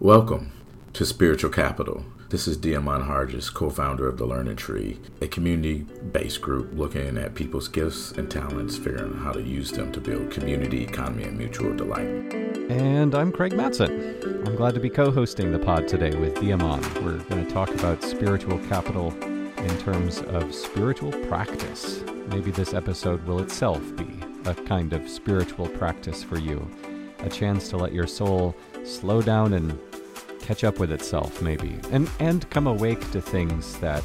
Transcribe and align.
Welcome 0.00 0.52
to 0.92 1.04
Spiritual 1.04 1.50
Capital. 1.50 2.04
This 2.28 2.46
is 2.46 2.56
Diamond 2.56 3.06
Hargis, 3.06 3.52
co 3.52 3.68
founder 3.68 4.06
of 4.08 4.16
The 4.16 4.26
Learning 4.26 4.54
Tree, 4.54 5.00
a 5.20 5.26
community 5.26 5.78
based 6.12 6.40
group 6.40 6.70
looking 6.72 7.18
at 7.18 7.34
people's 7.34 7.66
gifts 7.66 8.12
and 8.12 8.30
talents, 8.30 8.76
figuring 8.76 9.14
out 9.14 9.18
how 9.18 9.32
to 9.32 9.42
use 9.42 9.72
them 9.72 9.90
to 9.90 10.00
build 10.00 10.30
community, 10.30 10.84
economy, 10.84 11.24
and 11.24 11.36
mutual 11.36 11.74
delight. 11.74 12.06
And 12.70 13.12
I'm 13.12 13.32
Craig 13.32 13.54
Mattson. 13.54 14.46
I'm 14.46 14.54
glad 14.54 14.74
to 14.74 14.80
be 14.80 14.88
co 14.88 15.10
hosting 15.10 15.50
the 15.50 15.58
pod 15.58 15.88
today 15.88 16.14
with 16.14 16.36
Diamond. 16.36 16.86
We're 17.04 17.18
going 17.24 17.44
to 17.44 17.52
talk 17.52 17.70
about 17.70 18.04
spiritual 18.04 18.60
capital 18.68 19.12
in 19.24 19.78
terms 19.78 20.20
of 20.20 20.54
spiritual 20.54 21.10
practice. 21.26 22.04
Maybe 22.28 22.52
this 22.52 22.72
episode 22.72 23.26
will 23.26 23.40
itself 23.40 23.82
be 23.96 24.08
a 24.44 24.54
kind 24.54 24.92
of 24.92 25.08
spiritual 25.08 25.68
practice 25.70 26.22
for 26.22 26.38
you, 26.38 26.70
a 27.18 27.28
chance 27.28 27.68
to 27.70 27.76
let 27.76 27.92
your 27.92 28.06
soul 28.06 28.54
slow 28.84 29.20
down 29.20 29.54
and 29.54 29.76
catch 30.48 30.64
up 30.64 30.78
with 30.78 30.90
itself, 30.90 31.42
maybe, 31.42 31.78
and, 31.92 32.10
and 32.20 32.48
come 32.48 32.66
awake 32.66 32.98
to 33.10 33.20
things 33.20 33.78
that 33.80 34.02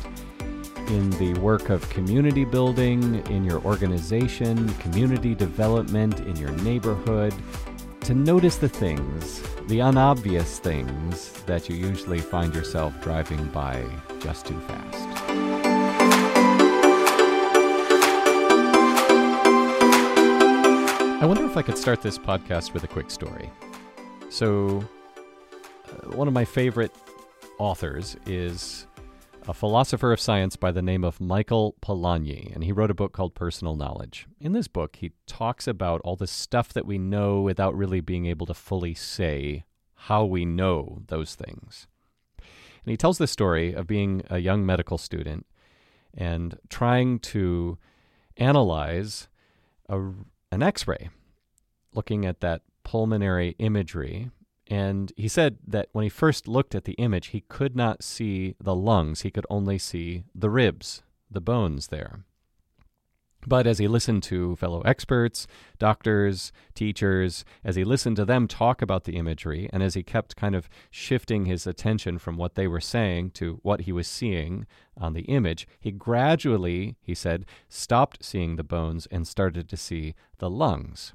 in 0.87 1.09
the 1.11 1.33
work 1.35 1.69
of 1.69 1.89
community 1.89 2.43
building, 2.43 3.25
in 3.27 3.45
your 3.45 3.61
organization, 3.61 4.67
community 4.73 5.33
development, 5.33 6.19
in 6.19 6.35
your 6.35 6.51
neighborhood, 6.57 7.33
to 8.01 8.13
notice 8.13 8.57
the 8.57 8.67
things, 8.67 9.41
the 9.69 9.81
unobvious 9.81 10.59
things 10.59 11.31
that 11.43 11.69
you 11.69 11.77
usually 11.77 12.19
find 12.19 12.53
yourself 12.53 12.93
driving 13.01 13.45
by 13.47 13.81
just 14.19 14.45
too 14.45 14.59
fast. 14.67 15.07
I 21.21 21.25
wonder 21.25 21.45
if 21.45 21.55
I 21.55 21.61
could 21.61 21.77
start 21.77 22.01
this 22.01 22.17
podcast 22.17 22.73
with 22.73 22.83
a 22.83 22.87
quick 22.87 23.09
story. 23.09 23.49
So, 24.29 24.83
one 26.11 26.27
of 26.27 26.33
my 26.33 26.45
favorite 26.45 26.91
authors 27.59 28.15
is 28.25 28.87
a 29.47 29.53
philosopher 29.53 30.13
of 30.13 30.19
science 30.19 30.55
by 30.55 30.71
the 30.71 30.81
name 30.81 31.03
of 31.03 31.19
Michael 31.19 31.75
Polanyi, 31.81 32.53
and 32.53 32.63
he 32.63 32.71
wrote 32.71 32.91
a 32.91 32.95
book 32.95 33.13
called 33.13 33.35
Personal 33.35 33.75
Knowledge. 33.75 34.27
In 34.39 34.53
this 34.53 34.67
book, 34.67 34.97
he 34.97 35.11
talks 35.27 35.67
about 35.67 36.01
all 36.01 36.15
the 36.15 36.27
stuff 36.27 36.71
that 36.73 36.85
we 36.85 36.97
know 36.97 37.41
without 37.41 37.75
really 37.75 38.01
being 38.01 38.25
able 38.25 38.45
to 38.45 38.53
fully 38.53 38.93
say 38.93 39.65
how 39.95 40.25
we 40.25 40.45
know 40.45 41.01
those 41.07 41.35
things. 41.35 41.87
And 42.37 42.91
he 42.91 42.97
tells 42.97 43.17
this 43.17 43.31
story 43.31 43.73
of 43.73 43.87
being 43.87 44.23
a 44.29 44.39
young 44.39 44.65
medical 44.65 44.97
student 44.97 45.45
and 46.13 46.57
trying 46.69 47.19
to 47.19 47.77
analyze 48.37 49.27
a, 49.89 49.99
an 50.51 50.61
x 50.61 50.87
ray, 50.87 51.09
looking 51.93 52.25
at 52.25 52.41
that 52.41 52.61
pulmonary 52.83 53.55
imagery. 53.59 54.29
And 54.67 55.11
he 55.17 55.27
said 55.27 55.57
that 55.67 55.89
when 55.91 56.03
he 56.03 56.09
first 56.09 56.47
looked 56.47 56.73
at 56.73 56.85
the 56.85 56.93
image, 56.93 57.27
he 57.27 57.41
could 57.41 57.75
not 57.75 58.03
see 58.03 58.55
the 58.61 58.75
lungs, 58.75 59.21
he 59.21 59.31
could 59.31 59.45
only 59.49 59.77
see 59.77 60.23
the 60.33 60.49
ribs, 60.49 61.03
the 61.29 61.41
bones 61.41 61.87
there. 61.87 62.23
But 63.45 63.67
as 63.67 63.77
he 63.77 63.87
listened 63.87 64.23
to 64.23 64.55
fellow 64.55 64.81
experts, 64.81 65.47
doctors, 65.77 66.51
teachers, 66.75 67.43
as 67.63 67.75
he 67.75 67.83
listened 67.83 68.15
to 68.17 68.25
them 68.25 68.47
talk 68.47 68.81
about 68.81 69.03
the 69.03 69.17
imagery, 69.17 69.69
and 69.73 69.83
as 69.83 69.95
he 69.95 70.03
kept 70.03 70.35
kind 70.35 70.55
of 70.55 70.69
shifting 70.89 71.45
his 71.45 71.67
attention 71.67 72.17
from 72.19 72.37
what 72.37 72.55
they 72.55 72.67
were 72.67 72.81
saying 72.81 73.31
to 73.31 73.59
what 73.63 73.81
he 73.81 73.91
was 73.91 74.07
seeing 74.07 74.65
on 74.97 75.13
the 75.13 75.23
image, 75.23 75.67
he 75.79 75.91
gradually, 75.91 76.95
he 77.01 77.13
said, 77.13 77.45
stopped 77.67 78.23
seeing 78.23 78.55
the 78.55 78.63
bones 78.63 79.07
and 79.07 79.27
started 79.27 79.67
to 79.69 79.77
see 79.77 80.15
the 80.37 80.49
lungs. 80.49 81.13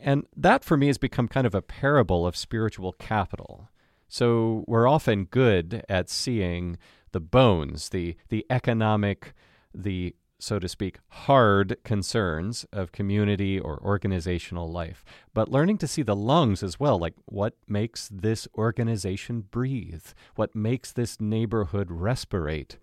And 0.00 0.26
that 0.36 0.64
for 0.64 0.76
me 0.76 0.86
has 0.86 0.98
become 0.98 1.28
kind 1.28 1.46
of 1.46 1.54
a 1.54 1.62
parable 1.62 2.26
of 2.26 2.36
spiritual 2.36 2.92
capital. 2.92 3.68
So 4.08 4.64
we're 4.66 4.88
often 4.88 5.24
good 5.24 5.84
at 5.88 6.08
seeing 6.08 6.78
the 7.12 7.20
bones, 7.20 7.90
the 7.90 8.16
the 8.28 8.46
economic, 8.50 9.34
the 9.74 10.14
so 10.40 10.58
to 10.58 10.68
speak, 10.68 10.98
hard 11.08 11.76
concerns 11.82 12.64
of 12.72 12.92
community 12.92 13.58
or 13.58 13.82
organizational 13.82 14.70
life, 14.70 15.04
but 15.34 15.50
learning 15.50 15.78
to 15.78 15.88
see 15.88 16.02
the 16.02 16.14
lungs 16.14 16.62
as 16.62 16.78
well, 16.78 16.96
like 16.98 17.14
what 17.24 17.54
makes 17.66 18.08
this 18.12 18.46
organization 18.56 19.40
breathe, 19.40 20.06
what 20.36 20.54
makes 20.54 20.92
this 20.92 21.20
neighborhood 21.20 21.88
respirate, 21.88 22.76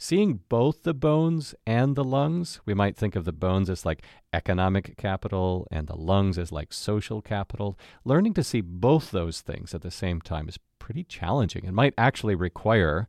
seeing 0.00 0.40
both 0.48 0.82
the 0.82 0.94
bones 0.94 1.54
and 1.66 1.94
the 1.94 2.02
lungs, 2.02 2.58
we 2.64 2.72
might 2.72 2.96
think 2.96 3.14
of 3.14 3.26
the 3.26 3.32
bones 3.32 3.68
as 3.68 3.84
like 3.84 4.02
economic 4.32 4.96
capital 4.96 5.68
and 5.70 5.86
the 5.86 5.96
lungs 5.96 6.38
as 6.38 6.50
like 6.50 6.72
social 6.72 7.20
capital. 7.20 7.78
Learning 8.02 8.32
to 8.32 8.42
see 8.42 8.62
both 8.62 9.10
those 9.10 9.42
things 9.42 9.74
at 9.74 9.82
the 9.82 9.90
same 9.90 10.22
time 10.22 10.48
is 10.48 10.58
pretty 10.78 11.04
challenging 11.04 11.66
and 11.66 11.76
might 11.76 11.92
actually 11.98 12.34
require 12.34 13.08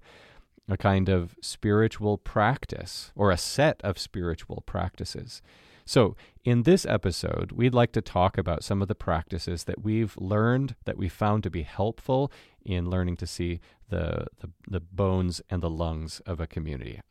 a 0.67 0.75
kind 0.75 1.07
of 1.07 1.37
spiritual 1.41 2.17
practice 2.17 3.13
or 3.15 3.31
a 3.31 3.37
set 3.37 3.79
of 3.85 3.97
spiritual 3.97 4.61
practices. 4.65 5.41
So, 5.85 6.15
in 6.43 6.63
this 6.63 6.85
episode, 6.85 7.51
we'd 7.51 7.73
like 7.73 7.91
to 7.91 8.01
talk 8.01 8.37
about 8.37 8.63
some 8.63 8.81
of 8.81 8.87
the 8.87 8.95
practices 8.95 9.65
that 9.65 9.83
we've 9.83 10.15
learned 10.17 10.75
that 10.85 10.97
we 10.97 11.07
found 11.07 11.43
to 11.43 11.49
be 11.49 11.61
helpful 11.61 12.31
in 12.65 12.89
learning 12.89 13.17
to 13.17 13.27
see 13.27 13.59
the, 13.89 14.27
the, 14.39 14.49
the 14.67 14.79
bones 14.79 15.41
and 15.49 15.61
the 15.61 15.69
lungs 15.69 16.19
of 16.25 16.39
a 16.39 16.47
community. 16.47 17.01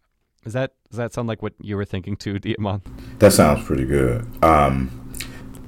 Is 0.45 0.55
that 0.55 0.73
does 0.89 0.97
that 0.97 1.13
sound 1.13 1.29
like 1.29 1.43
what 1.43 1.53
you 1.61 1.77
were 1.77 1.85
thinking 1.85 2.17
too, 2.17 2.39
Diamond? 2.39 2.83
That 3.19 3.33
sounds 3.33 3.65
pretty 3.67 3.85
good. 3.85 4.27
Um, 4.43 5.13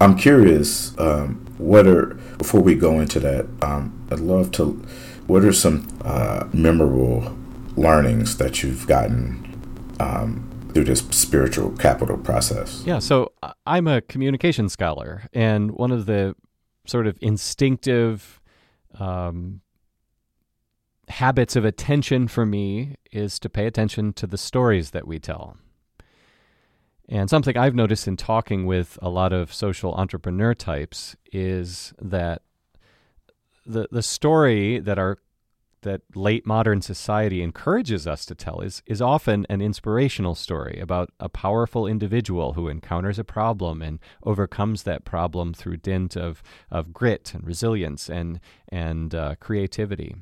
I'm 0.00 0.16
curious. 0.16 0.98
Um, 0.98 1.46
what 1.58 1.86
are 1.86 2.14
before 2.38 2.60
we 2.60 2.74
go 2.74 2.98
into 2.98 3.20
that? 3.20 3.46
Um, 3.62 4.06
I'd 4.10 4.20
love 4.20 4.50
to. 4.52 4.82
What 5.26 5.44
are 5.44 5.52
some 5.52 5.86
uh, 6.04 6.48
memorable 6.52 7.36
learnings 7.76 8.38
that 8.38 8.62
you've 8.62 8.86
gotten 8.86 9.94
um, 10.00 10.48
through 10.72 10.84
this 10.84 11.00
spiritual 11.10 11.77
capital 11.77 12.19
process? 12.19 12.83
Yeah, 12.84 12.99
so 12.99 13.33
I'm 13.66 13.87
a 13.87 14.00
communication 14.00 14.69
scholar, 14.69 15.22
and 15.33 15.72
one 15.72 15.93
of 15.93 16.06
the 16.06 16.34
sort 16.87 17.06
of 17.06 17.16
instinctive 17.21 18.41
um, 18.99 19.60
habits 21.09 21.56
of 21.56 21.65
attention 21.65 22.28
for 22.28 22.47
me 22.47 22.97
is 23.10 23.38
to 23.38 23.49
pay 23.49 23.66
attention 23.66 24.12
to 24.15 24.27
the 24.27 24.38
stories 24.38 24.91
that 24.91 25.06
we 25.06 25.19
tell. 25.19 25.56
And 27.09 27.28
something 27.28 27.56
I've 27.56 27.75
noticed 27.75 28.09
in 28.09 28.16
talking 28.16 28.65
with 28.65 28.99
a 29.03 29.09
lot 29.09 29.33
of 29.33 29.53
social 29.53 29.93
entrepreneur 29.94 30.54
types 30.54 31.15
is 31.33 31.93
that 32.00 32.43
the 33.66 33.87
the 33.91 34.03
story 34.03 34.78
that 34.78 34.99
our 34.99 35.19
that 35.82 36.00
late 36.15 36.47
modern 36.47 36.81
society 36.81 37.43
encourages 37.43 38.06
us 38.06 38.25
to 38.26 38.34
tell 38.34 38.60
is, 38.60 38.82
is 38.87 39.03
often 39.03 39.47
an 39.48 39.60
inspirational 39.60 40.34
story 40.34 40.81
about 40.81 41.10
a 41.20 41.28
powerful 41.28 41.87
individual 41.87 42.54
who 42.54 42.69
encounters 42.69 43.19
a 43.19 43.25
problem 43.25 43.82
and 43.82 43.98
overcomes 44.25 44.82
that 44.84 45.04
problem 45.04 45.53
through 45.53 45.76
dint 45.76 46.16
of, 46.16 46.42
of 46.71 46.92
grit 46.92 47.34
and 47.34 47.47
resilience 47.47 48.09
and, 48.09 48.41
and 48.69 49.15
uh, 49.15 49.34
creativity. 49.41 50.16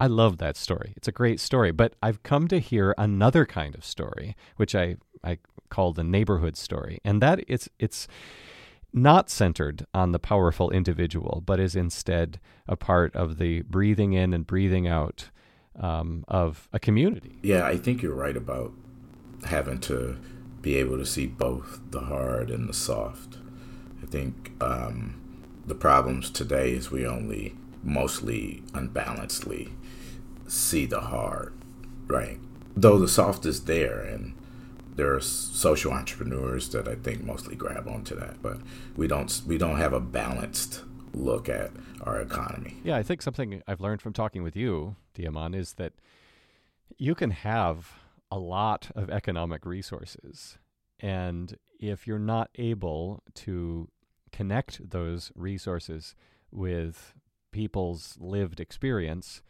I 0.00 0.06
love 0.06 0.38
that 0.38 0.56
story. 0.56 0.94
It's 0.96 1.08
a 1.08 1.12
great 1.12 1.38
story. 1.38 1.70
But 1.70 1.94
I've 2.02 2.22
come 2.24 2.48
to 2.48 2.58
hear 2.58 2.94
another 2.98 3.46
kind 3.46 3.74
of 3.74 3.84
story, 3.84 4.36
which 4.56 4.74
I, 4.74 4.96
I 5.22 5.38
call 5.68 5.92
the 5.92 6.02
neighborhood 6.02 6.56
story. 6.56 7.00
And 7.04 7.22
that 7.22 7.44
it's, 7.46 7.68
it's, 7.78 8.08
not 8.92 9.30
centered 9.30 9.86
on 9.94 10.12
the 10.12 10.18
powerful 10.18 10.70
individual, 10.70 11.42
but 11.44 11.58
is 11.58 11.74
instead 11.74 12.40
a 12.68 12.76
part 12.76 13.14
of 13.16 13.38
the 13.38 13.62
breathing 13.62 14.12
in 14.12 14.32
and 14.32 14.46
breathing 14.46 14.86
out 14.86 15.30
um, 15.78 16.24
of 16.28 16.68
a 16.72 16.78
community. 16.78 17.38
Yeah, 17.42 17.64
I 17.64 17.76
think 17.76 18.02
you're 18.02 18.14
right 18.14 18.36
about 18.36 18.72
having 19.46 19.80
to 19.80 20.18
be 20.60 20.76
able 20.76 20.98
to 20.98 21.06
see 21.06 21.26
both 21.26 21.80
the 21.90 22.00
hard 22.00 22.50
and 22.50 22.68
the 22.68 22.74
soft. 22.74 23.38
I 24.02 24.06
think 24.06 24.52
um, 24.60 25.20
the 25.66 25.74
problems 25.74 26.30
today 26.30 26.72
is 26.72 26.90
we 26.90 27.06
only 27.06 27.56
mostly 27.82 28.62
unbalancedly 28.74 29.72
see 30.46 30.86
the 30.86 31.00
hard, 31.00 31.52
right? 32.06 32.38
Though 32.76 32.98
the 32.98 33.08
soft 33.08 33.44
is 33.44 33.64
there 33.64 34.00
and 34.00 34.34
there 34.94 35.14
are 35.14 35.20
social 35.20 35.92
entrepreneurs 35.92 36.68
that 36.70 36.86
I 36.86 36.94
think 36.96 37.24
mostly 37.24 37.56
grab 37.56 37.88
onto 37.88 38.14
that, 38.16 38.42
but 38.42 38.58
we 38.96 39.06
don't 39.06 39.42
we 39.46 39.58
don't 39.58 39.78
have 39.78 39.92
a 39.92 40.00
balanced 40.00 40.82
look 41.14 41.48
at 41.48 41.70
our 42.02 42.20
economy. 42.20 42.76
Yeah, 42.84 42.96
I 42.96 43.02
think 43.02 43.22
something 43.22 43.62
I've 43.66 43.80
learned 43.80 44.02
from 44.02 44.12
talking 44.12 44.42
with 44.42 44.56
you, 44.56 44.96
Diamond, 45.14 45.54
is 45.54 45.74
that 45.74 45.92
you 46.98 47.14
can 47.14 47.30
have 47.30 47.92
a 48.30 48.38
lot 48.38 48.90
of 48.94 49.10
economic 49.10 49.66
resources, 49.66 50.58
and 51.00 51.56
if 51.78 52.06
you're 52.06 52.18
not 52.18 52.50
able 52.56 53.22
to 53.34 53.88
connect 54.30 54.90
those 54.90 55.30
resources 55.34 56.14
with 56.50 57.14
people's 57.50 58.16
lived 58.18 58.60
experience, 58.60 59.42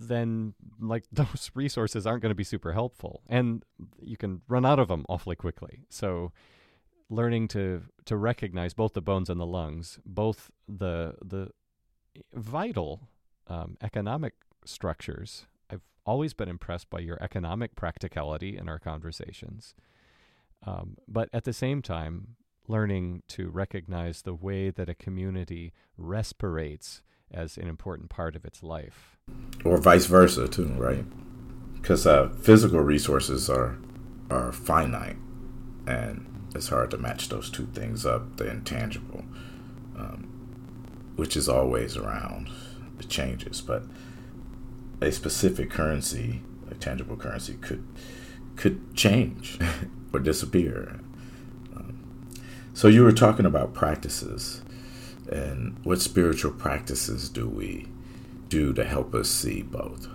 then 0.00 0.54
like 0.80 1.04
those 1.12 1.50
resources 1.54 2.06
aren't 2.06 2.22
going 2.22 2.30
to 2.30 2.34
be 2.34 2.44
super 2.44 2.72
helpful 2.72 3.22
and 3.28 3.64
you 4.00 4.16
can 4.16 4.40
run 4.48 4.66
out 4.66 4.78
of 4.78 4.88
them 4.88 5.04
awfully 5.08 5.36
quickly 5.36 5.84
so 5.88 6.32
learning 7.08 7.46
to 7.46 7.82
to 8.04 8.16
recognize 8.16 8.74
both 8.74 8.94
the 8.94 9.02
bones 9.02 9.28
and 9.28 9.40
the 9.40 9.46
lungs 9.46 9.98
both 10.04 10.50
the 10.66 11.14
the 11.22 11.50
vital 12.34 13.08
um, 13.46 13.76
economic 13.82 14.34
structures. 14.64 15.46
I've 15.70 15.82
always 16.06 16.34
been 16.34 16.48
impressed 16.48 16.90
by 16.90 17.00
your 17.00 17.18
economic 17.22 17.74
practicality 17.74 18.56
in 18.56 18.68
our 18.68 18.78
conversations. 18.78 19.74
Um, 20.64 20.96
but 21.08 21.28
at 21.32 21.44
the 21.44 21.52
same 21.52 21.82
time, 21.82 22.36
learning 22.68 23.22
to 23.28 23.48
recognize 23.48 24.22
the 24.22 24.34
way 24.34 24.70
that 24.70 24.88
a 24.88 24.94
community 24.94 25.72
respirates 25.96 27.02
as 27.32 27.56
an 27.56 27.68
important 27.68 28.10
part 28.10 28.36
of 28.36 28.44
its 28.44 28.62
life. 28.62 29.16
Or 29.64 29.78
vice 29.78 30.06
versa, 30.06 30.48
too, 30.48 30.68
right? 30.76 31.04
Because 31.74 32.06
uh, 32.06 32.28
physical 32.40 32.80
resources 32.80 33.48
are 33.48 33.78
are 34.30 34.52
finite, 34.52 35.16
and 35.86 36.48
it's 36.54 36.68
hard 36.68 36.90
to 36.92 36.98
match 36.98 37.28
those 37.28 37.50
two 37.50 37.66
things 37.66 38.06
up. 38.06 38.36
The 38.36 38.48
intangible, 38.48 39.24
um, 39.96 41.12
which 41.16 41.36
is 41.36 41.48
always 41.48 41.96
around, 41.96 42.48
it 42.98 43.08
changes, 43.08 43.60
but 43.60 43.84
a 45.00 45.10
specific 45.10 45.70
currency, 45.70 46.42
a 46.70 46.74
tangible 46.74 47.16
currency, 47.16 47.54
could 47.54 47.86
could 48.56 48.94
change 48.94 49.58
or 50.12 50.20
disappear. 50.20 51.00
Um, 51.74 52.28
so 52.74 52.88
you 52.88 53.02
were 53.02 53.12
talking 53.12 53.46
about 53.46 53.74
practices, 53.74 54.62
and 55.30 55.78
what 55.84 56.00
spiritual 56.00 56.52
practices 56.52 57.28
do 57.28 57.48
we 57.48 57.86
do 58.48 58.72
to 58.72 58.84
help 58.84 59.14
us 59.14 59.30
see 59.30 59.62
both? 59.62 60.08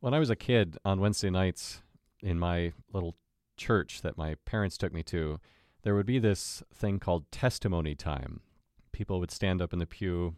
When 0.00 0.14
I 0.14 0.18
was 0.18 0.30
a 0.30 0.36
kid 0.36 0.76
on 0.84 1.00
Wednesday 1.00 1.30
nights 1.30 1.82
in 2.20 2.38
my 2.38 2.72
little 2.92 3.16
church 3.56 4.02
that 4.02 4.18
my 4.18 4.36
parents 4.44 4.76
took 4.76 4.92
me 4.92 5.02
to, 5.04 5.40
there 5.82 5.94
would 5.94 6.06
be 6.06 6.18
this 6.18 6.62
thing 6.72 6.98
called 7.00 7.30
testimony 7.32 7.94
time. 7.94 8.40
People 8.92 9.20
would 9.20 9.30
stand 9.30 9.62
up 9.62 9.72
in 9.72 9.78
the 9.78 9.86
pew, 9.86 10.36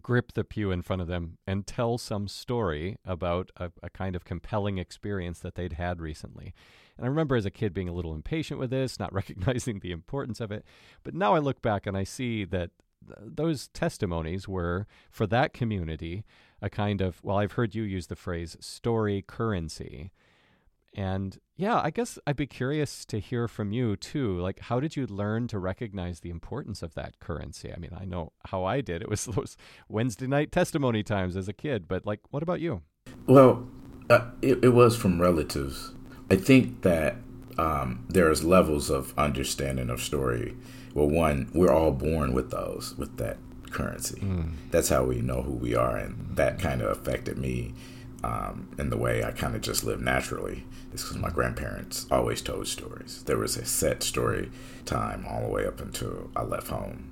grip 0.00 0.32
the 0.32 0.44
pew 0.44 0.70
in 0.70 0.82
front 0.82 1.02
of 1.02 1.08
them, 1.08 1.38
and 1.46 1.66
tell 1.66 1.98
some 1.98 2.26
story 2.26 2.96
about 3.04 3.50
a, 3.56 3.70
a, 3.82 3.90
kind 3.90 4.16
of 4.16 4.24
compelling 4.24 4.78
experience 4.78 5.38
that 5.40 5.54
they'd 5.54 5.74
had 5.74 6.00
recently. 6.00 6.54
And 6.96 7.04
I 7.04 7.08
remember 7.08 7.36
as 7.36 7.46
a 7.46 7.50
kid 7.50 7.74
being 7.74 7.88
a 7.88 7.92
little 7.92 8.14
impatient 8.14 8.58
with 8.58 8.70
this, 8.70 8.98
not 8.98 9.12
recognizing 9.12 9.80
the 9.80 9.92
importance 9.92 10.40
of 10.40 10.50
it. 10.50 10.64
But 11.02 11.14
now 11.14 11.34
I 11.34 11.40
look 11.40 11.60
back 11.60 11.86
and 11.86 11.96
I 11.96 12.04
see 12.04 12.44
that 12.46 12.70
th- 13.06 13.18
those 13.34 13.68
testimonies 13.68 14.48
were, 14.48 14.86
for 15.10 15.26
that 15.26 15.52
community, 15.52 16.24
a 16.60 16.70
kind 16.70 17.00
of, 17.00 17.22
well, 17.22 17.38
I've 17.38 17.52
heard 17.52 17.74
you 17.74 17.82
use 17.82 18.06
the 18.06 18.16
phrase 18.16 18.56
story 18.60 19.22
currency. 19.26 20.10
And 20.96 21.38
yeah, 21.56 21.80
I 21.82 21.90
guess 21.90 22.18
I'd 22.26 22.36
be 22.36 22.46
curious 22.46 23.04
to 23.06 23.18
hear 23.18 23.48
from 23.48 23.72
you 23.72 23.96
too. 23.96 24.38
Like, 24.38 24.60
how 24.60 24.80
did 24.80 24.96
you 24.96 25.06
learn 25.06 25.48
to 25.48 25.58
recognize 25.58 26.20
the 26.20 26.30
importance 26.30 26.82
of 26.82 26.94
that 26.94 27.18
currency? 27.18 27.72
I 27.72 27.78
mean, 27.78 27.90
I 27.98 28.04
know 28.04 28.32
how 28.46 28.64
I 28.64 28.80
did. 28.80 29.02
It 29.02 29.08
was 29.08 29.24
those 29.36 29.56
Wednesday 29.88 30.26
night 30.26 30.52
testimony 30.52 31.02
times 31.02 31.36
as 31.36 31.48
a 31.48 31.52
kid, 31.52 31.88
but 31.88 32.06
like, 32.06 32.20
what 32.30 32.42
about 32.42 32.60
you? 32.60 32.82
Well, 33.26 33.68
uh, 34.08 34.26
it, 34.40 34.64
it, 34.64 34.68
was 34.70 34.96
from 34.96 35.20
relatives. 35.20 35.92
I 36.30 36.36
think 36.36 36.82
that 36.82 37.16
um, 37.58 38.04
there's 38.08 38.44
levels 38.44 38.90
of 38.90 39.14
understanding 39.18 39.90
of 39.90 40.00
story. 40.00 40.56
Well, 40.94 41.08
one, 41.08 41.50
we're 41.52 41.72
all 41.72 41.90
born 41.90 42.32
with 42.32 42.50
those, 42.50 42.94
with 42.96 43.16
that 43.18 43.36
currency. 43.70 44.20
Mm. 44.20 44.52
That's 44.70 44.88
how 44.88 45.04
we 45.04 45.20
know 45.20 45.42
who 45.42 45.52
we 45.52 45.74
are, 45.74 45.96
and 45.96 46.36
that 46.36 46.58
kind 46.58 46.80
of 46.80 46.90
affected 46.90 47.36
me 47.36 47.74
um, 48.22 48.68
in 48.78 48.88
the 48.88 48.96
way 48.96 49.22
I 49.22 49.32
kind 49.32 49.54
of 49.54 49.60
just 49.60 49.84
lived 49.84 50.02
naturally 50.02 50.64
is 50.94 51.02
because 51.02 51.18
my 51.18 51.30
grandparents 51.30 52.06
always 52.10 52.40
told 52.40 52.68
stories. 52.68 53.22
There 53.24 53.36
was 53.36 53.56
a 53.56 53.64
set 53.64 54.02
story 54.02 54.50
time 54.86 55.26
all 55.28 55.42
the 55.42 55.48
way 55.48 55.66
up 55.66 55.80
until 55.80 56.30
I 56.34 56.42
left 56.44 56.68
home. 56.68 57.10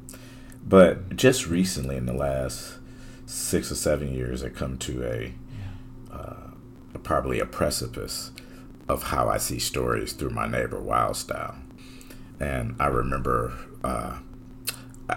But 0.64 1.16
just 1.16 1.48
recently, 1.48 1.96
in 1.96 2.06
the 2.06 2.12
last 2.12 2.78
six 3.26 3.70
or 3.70 3.74
seven 3.74 4.14
years, 4.14 4.42
I 4.42 4.48
come 4.48 4.78
to 4.78 5.02
a, 5.04 5.32
uh, 6.10 6.50
probably 7.02 7.40
a 7.40 7.46
precipice 7.46 8.30
of 8.88 9.04
how 9.04 9.28
I 9.28 9.38
see 9.38 9.58
stories 9.58 10.12
through 10.12 10.30
my 10.30 10.46
neighbor 10.46 10.80
Wildstyle. 10.80 11.56
And 12.42 12.74
I 12.80 12.88
remember 12.88 13.52
uh, 13.84 14.18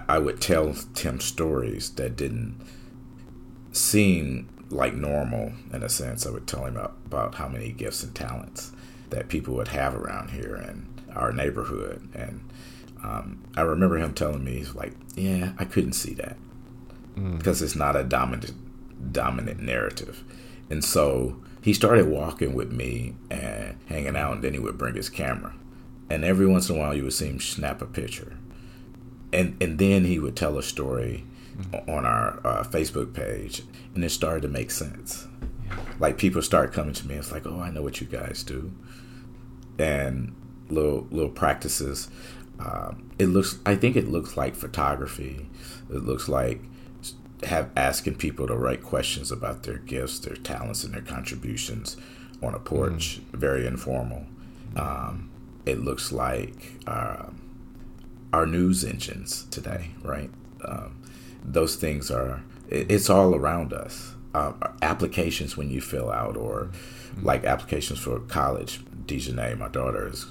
I 0.08 0.20
would 0.20 0.40
tell 0.40 0.76
Tim 0.94 1.20
stories 1.20 1.90
that 1.92 2.16
didn't 2.16 2.64
seem 3.72 4.48
like 4.70 4.94
normal 4.94 5.54
in 5.74 5.82
a 5.82 5.90
sense. 5.90 6.28
I 6.28 6.30
would 6.30 6.46
tell 6.46 6.66
him 6.66 6.78
about 6.78 7.36
how 7.36 7.48
many 7.48 7.72
gifts 7.72 8.04
and 8.04 8.14
talents 8.14 8.72
that 9.10 9.28
people 9.28 9.56
would 9.56 9.70
have 9.70 9.96
around 9.96 10.30
here 10.30 10.56
in 10.56 10.88
our 11.16 11.32
neighborhood. 11.32 12.08
And 12.14 12.48
um, 13.04 13.44
I 13.58 13.62
remember 13.62 13.98
him 13.98 14.14
telling 14.14 14.44
me, 14.44 14.58
he's 14.58 14.76
like, 14.76 14.94
yeah, 15.16 15.54
I 15.58 15.66
couldn't 15.66 15.94
see 15.94 16.14
that 16.16 16.38
mm. 17.16 17.40
because 17.40 17.64
it's 17.64 17.76
not 17.76 17.96
a 17.96 18.04
dominant 18.04 18.54
dominant 19.12 19.60
narrative. 19.60 20.24
And 20.70 20.84
so 20.84 21.42
he 21.62 21.74
started 21.74 22.08
walking 22.08 22.54
with 22.54 22.72
me 22.72 23.16
and 23.32 23.78
hanging 23.88 24.16
out, 24.16 24.34
and 24.34 24.44
then 24.44 24.54
he 24.54 24.60
would 24.60 24.78
bring 24.78 24.94
his 24.94 25.10
camera. 25.10 25.56
And 26.10 26.24
every 26.24 26.48
once 26.48 26.70
in 26.70 26.76
a 26.76 26.80
while, 26.80 26.96
you 26.96 27.04
would 27.04 27.14
see 27.14 27.28
him 27.28 27.40
snap 27.40 27.82
a 27.82 27.86
picture. 27.86 28.38
And, 29.34 29.62
and 29.62 29.80
then 29.80 30.06
he 30.06 30.20
would 30.20 30.36
tell 30.36 30.58
a 30.58 30.64
story 30.64 31.26
on 31.88 32.06
our 32.06 32.40
uh, 32.46 32.64
Facebook 32.64 33.14
page, 33.14 33.64
and 33.94 34.04
it 34.04 34.10
started 34.10 34.42
to 34.42 34.48
make 34.48 34.72
sense. 34.72 35.28
Like 36.00 36.18
people 36.18 36.42
start 36.42 36.74
coming 36.74 36.94
to 36.94 37.08
me, 37.08 37.16
it's 37.16 37.32
like, 37.32 37.46
oh, 37.46 37.60
I 37.60 37.72
know 37.72 37.82
what 37.82 38.02
you 38.02 38.08
guys 38.08 38.44
do, 38.44 38.74
and 39.80 40.36
little 40.70 41.08
little 41.12 41.30
practices. 41.30 42.10
Um, 42.60 43.10
it 43.20 43.28
looks, 43.28 43.60
I 43.66 43.76
think 43.76 43.96
it 43.96 44.10
looks 44.10 44.38
like 44.38 44.56
photography. 44.56 45.50
It 45.90 46.04
looks 46.04 46.28
like 46.28 46.62
have 47.44 47.70
asking 47.76 48.16
people 48.16 48.48
the 48.48 48.58
right 48.58 48.82
questions 48.82 49.32
about 49.32 49.64
their 49.64 49.78
gifts, 49.78 50.20
their 50.20 50.36
talents, 50.36 50.84
and 50.84 50.94
their 50.94 51.02
contributions 51.02 51.98
on 52.42 52.54
a 52.54 52.60
porch. 52.60 53.20
Mm. 53.32 53.40
Very 53.40 53.68
informal. 53.68 54.26
Um, 54.76 55.30
it 55.66 55.80
looks 55.80 56.12
like 56.12 56.74
uh, 56.88 57.28
our 58.34 58.46
news 58.46 58.84
engines 58.84 59.46
today, 59.52 59.92
right? 60.04 60.30
Um, 60.64 61.02
those 61.44 61.76
things 61.76 62.10
are 62.12 62.44
it's 62.70 63.10
all 63.10 63.36
around 63.36 63.74
us. 63.74 64.14
Uh, 64.34 64.52
applications 64.82 65.56
when 65.56 65.70
you 65.70 65.80
fill 65.80 66.12
out, 66.12 66.36
or 66.36 66.66
mm-hmm. 66.66 67.26
like 67.26 67.46
applications 67.46 68.00
for 68.00 68.20
college. 68.20 68.82
Dejanay, 69.06 69.58
my 69.58 69.70
daughter, 69.70 70.10
is 70.10 70.26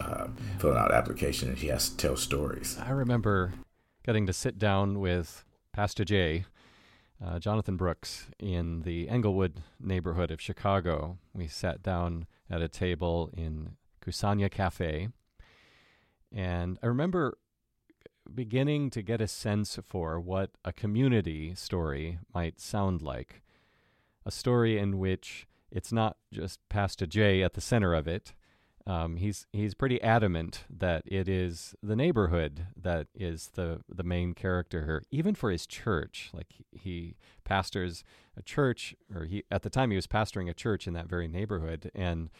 uh, 0.00 0.28
yeah. 0.28 0.58
filling 0.58 0.78
out 0.78 0.92
application, 0.92 1.48
and 1.48 1.58
she 1.58 1.66
has 1.66 1.88
to 1.88 1.96
tell 1.96 2.16
stories. 2.16 2.78
I 2.80 2.90
remember 2.90 3.54
getting 4.04 4.26
to 4.26 4.32
sit 4.32 4.58
down 4.58 5.00
with 5.00 5.44
Pastor 5.72 6.04
Jay, 6.04 6.44
uh, 7.24 7.40
Jonathan 7.40 7.76
Brooks, 7.76 8.26
in 8.38 8.82
the 8.82 9.08
Englewood 9.08 9.60
neighborhood 9.80 10.30
of 10.30 10.40
Chicago. 10.40 11.18
We 11.34 11.48
sat 11.48 11.82
down 11.82 12.26
at 12.48 12.62
a 12.62 12.68
table 12.68 13.30
in 13.36 13.72
Kusanya 14.08 14.50
Cafe, 14.50 15.08
and 16.32 16.78
I 16.82 16.86
remember 16.86 17.36
beginning 18.34 18.88
to 18.90 19.02
get 19.02 19.20
a 19.20 19.28
sense 19.28 19.78
for 19.84 20.18
what 20.18 20.50
a 20.64 20.72
community 20.72 21.54
story 21.54 22.18
might 22.34 22.58
sound 22.58 23.02
like. 23.02 23.42
A 24.24 24.30
story 24.30 24.78
in 24.78 24.98
which 24.98 25.46
it's 25.70 25.92
not 25.92 26.16
just 26.32 26.66
Pastor 26.68 27.06
Jay 27.06 27.42
at 27.42 27.52
the 27.52 27.60
center 27.60 27.94
of 27.94 28.08
it. 28.08 28.34
Um, 28.86 29.16
he's 29.16 29.46
he's 29.52 29.74
pretty 29.74 30.00
adamant 30.00 30.64
that 30.70 31.02
it 31.04 31.28
is 31.28 31.74
the 31.82 31.96
neighborhood 31.96 32.68
that 32.74 33.08
is 33.14 33.48
the 33.54 33.82
the 33.86 34.02
main 34.02 34.32
character 34.32 34.86
here, 34.86 35.02
even 35.10 35.34
for 35.34 35.50
his 35.50 35.66
church. 35.66 36.30
Like 36.32 36.46
he, 36.48 36.64
he 36.72 37.16
pastors 37.44 38.04
a 38.34 38.42
church, 38.42 38.94
or 39.14 39.26
he 39.26 39.44
at 39.50 39.62
the 39.62 39.70
time 39.70 39.90
he 39.90 39.96
was 39.96 40.06
pastoring 40.06 40.48
a 40.48 40.54
church 40.54 40.86
in 40.86 40.94
that 40.94 41.08
very 41.08 41.28
neighborhood, 41.28 41.90
and 41.94 42.30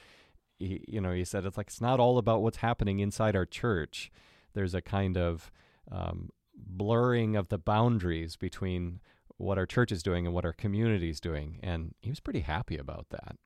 he 0.59 0.85
you 0.89 1.01
know 1.01 1.13
he 1.13 1.25
said 1.25 1.45
it's 1.45 1.57
like 1.57 1.69
it's 1.69 1.81
not 1.81 2.01
all 2.01 2.19
about 2.19 2.43
what's 2.43 2.59
happening 2.59 2.99
inside 3.01 3.37
our 3.37 3.47
church. 3.47 4.11
There's 4.55 4.75
a 4.75 4.83
kind 4.83 5.17
of 5.17 5.51
um, 5.91 6.31
blurring 6.55 7.37
of 7.37 7.49
the 7.49 7.59
boundaries 7.59 8.37
between 8.37 9.01
what 9.39 9.57
our 9.57 9.67
church 9.67 9.93
is 9.93 10.03
doing 10.03 10.27
and 10.27 10.35
what 10.35 10.45
our 10.45 10.53
community 10.53 11.09
is 11.09 11.21
doing. 11.21 11.59
And 11.63 11.95
he 12.03 12.11
was 12.11 12.21
pretty 12.21 12.41
happy 12.41 12.77
about 12.77 13.07
that. 13.11 13.37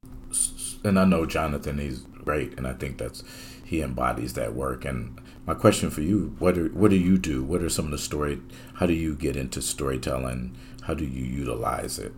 And 0.85 0.99
I 0.99 1.05
know 1.05 1.27
Jonathan, 1.27 1.79
he's 1.79 2.01
great. 2.01 2.57
And 2.57 2.67
I 2.67 2.73
think 2.73 2.99
that's, 2.99 3.23
he 3.65 3.83
embodies 3.83 4.33
that 4.33 4.55
work. 4.55 4.87
And 4.87 5.21
my 5.47 5.55
question 5.55 5.91
for 5.91 6.01
you, 6.01 6.35
what, 6.39 6.57
are, 6.57 6.69
what 6.69 6.91
do 6.91 6.97
you 6.97 7.19
do? 7.19 7.45
What 7.45 7.63
are 7.63 7.69
some 7.69 7.85
of 7.87 7.91
the 7.91 7.99
story, 7.99 8.41
how 8.75 8.87
do 8.87 8.95
you 8.95 9.15
get 9.15 9.37
into 9.37 9.61
storytelling? 9.61 10.57
How 10.83 10.95
do 10.95 11.05
you 11.05 11.25
utilize 11.25 11.99
it? 11.99 12.13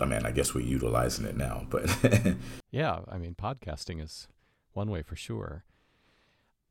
I 0.00 0.06
mean, 0.06 0.26
I 0.26 0.32
guess 0.32 0.54
we're 0.54 0.62
utilizing 0.62 1.24
it 1.24 1.36
now, 1.36 1.66
but. 1.70 1.88
yeah, 2.70 3.00
I 3.08 3.18
mean, 3.18 3.36
podcasting 3.40 4.02
is 4.02 4.26
one 4.72 4.90
way 4.90 5.02
for 5.02 5.16
sure. 5.16 5.64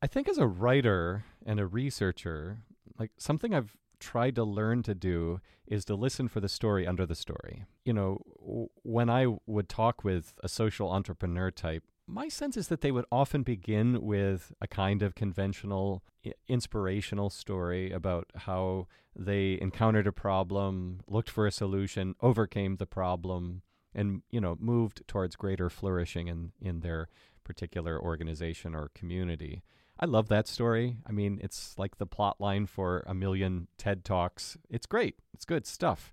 I 0.02 0.06
think 0.06 0.28
as 0.28 0.38
a 0.38 0.46
writer 0.46 1.24
and 1.44 1.60
a 1.60 1.66
researcher, 1.66 2.58
like 2.98 3.10
something 3.18 3.54
I've 3.54 3.76
tried 3.98 4.34
to 4.36 4.44
learn 4.44 4.82
to 4.82 4.94
do 4.94 5.40
is 5.66 5.84
to 5.84 5.94
listen 5.94 6.26
for 6.26 6.40
the 6.40 6.48
story 6.48 6.86
under 6.86 7.04
the 7.04 7.14
story. 7.14 7.66
You 7.84 7.92
know, 7.92 8.22
w- 8.40 8.68
when 8.82 9.10
I 9.10 9.26
would 9.46 9.68
talk 9.68 10.02
with 10.02 10.34
a 10.42 10.48
social 10.48 10.90
entrepreneur 10.90 11.50
type, 11.50 11.84
my 12.06 12.28
sense 12.28 12.56
is 12.56 12.68
that 12.68 12.80
they 12.80 12.90
would 12.90 13.04
often 13.12 13.42
begin 13.42 14.02
with 14.02 14.52
a 14.60 14.66
kind 14.66 15.02
of 15.02 15.14
conventional 15.14 16.02
inspirational 16.48 17.30
story 17.30 17.92
about 17.92 18.30
how 18.34 18.86
they 19.14 19.58
encountered 19.60 20.06
a 20.06 20.12
problem, 20.12 21.00
looked 21.06 21.30
for 21.30 21.46
a 21.46 21.52
solution, 21.52 22.14
overcame 22.20 22.76
the 22.76 22.86
problem, 22.86 23.62
and 23.94 24.22
you 24.30 24.40
know 24.40 24.56
moved 24.60 25.02
towards 25.06 25.36
greater 25.36 25.70
flourishing 25.70 26.28
in 26.28 26.52
in 26.60 26.80
their 26.80 27.08
particular 27.50 28.00
organization 28.00 28.76
or 28.76 28.92
community. 28.94 29.64
I 29.98 30.06
love 30.06 30.28
that 30.28 30.46
story. 30.46 30.98
I 31.04 31.10
mean, 31.10 31.40
it's 31.42 31.74
like 31.76 31.98
the 31.98 32.06
plot 32.06 32.40
line 32.40 32.66
for 32.66 33.02
a 33.08 33.12
million 33.12 33.66
TED 33.76 34.04
Talks. 34.04 34.56
It's 34.70 34.86
great. 34.86 35.16
It's 35.34 35.44
good 35.44 35.66
stuff. 35.66 36.12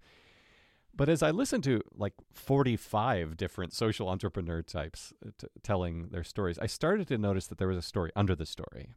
But 0.96 1.10
as 1.10 1.22
I 1.22 1.30
listened 1.30 1.64
to 1.66 1.84
like 1.96 2.14
45 2.34 3.38
different 3.38 3.72
social 3.72 4.10
entrepreneur 4.10 4.64
types 4.64 5.14
uh, 5.24 5.30
t- 5.38 5.48
telling 5.62 6.08
their 6.08 6.24
stories, 6.24 6.58
I 6.58 6.66
started 6.66 7.08
to 7.10 7.20
notice 7.20 7.46
that 7.48 7.60
there 7.60 7.68
was 7.68 7.78
a 7.78 7.84
story 7.84 8.10
under 8.16 8.36
the 8.36 8.48
story. 8.48 8.96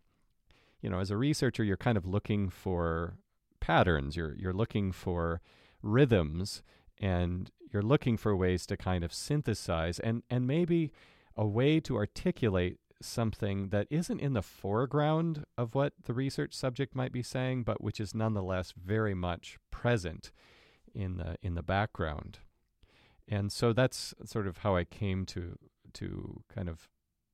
You 0.81 0.89
know, 0.89 0.99
as 0.99 1.11
a 1.11 1.19
researcher, 1.19 1.63
you're 1.63 1.77
kind 1.77 1.99
of 1.99 2.07
looking 2.07 2.49
for 2.49 3.19
patterns, 3.61 4.17
you're, 4.17 4.35
you're 4.39 4.55
looking 4.55 4.93
for 4.93 5.43
rhythms, 5.83 6.63
and 6.99 7.51
you're 7.71 7.83
looking 7.83 8.17
for 8.17 8.35
ways 8.35 8.65
to 8.67 8.79
kind 8.79 9.05
of 9.05 9.13
synthesize 9.13 9.99
and, 9.99 10.23
and 10.31 10.47
maybe 10.47 10.91
a 11.41 11.47
way 11.47 11.81
to 11.81 11.97
articulate 11.97 12.77
something 13.01 13.71
that 13.71 13.87
isn't 13.89 14.21
in 14.21 14.35
the 14.35 14.43
foreground 14.43 15.47
of 15.57 15.75
what 15.75 15.95
the 16.05 16.13
research 16.13 16.53
subject 16.53 16.95
might 16.95 17.13
be 17.13 17.23
saying, 17.23 17.63
but 17.63 17.83
which 17.83 17.99
is 17.99 18.15
nonetheless 18.15 18.75
very 18.77 19.15
much 19.15 19.57
present 19.71 20.31
in 20.95 21.17
the 21.17 21.37
in 21.43 21.55
the 21.55 21.63
background. 21.63 22.41
And 23.27 23.51
so 23.51 23.73
that's 23.73 24.13
sort 24.27 24.47
of 24.47 24.59
how 24.59 24.77
I 24.77 24.85
came 24.85 25.25
to 25.27 25.57
to 25.95 26.43
kind 26.55 26.69
of 26.69 26.91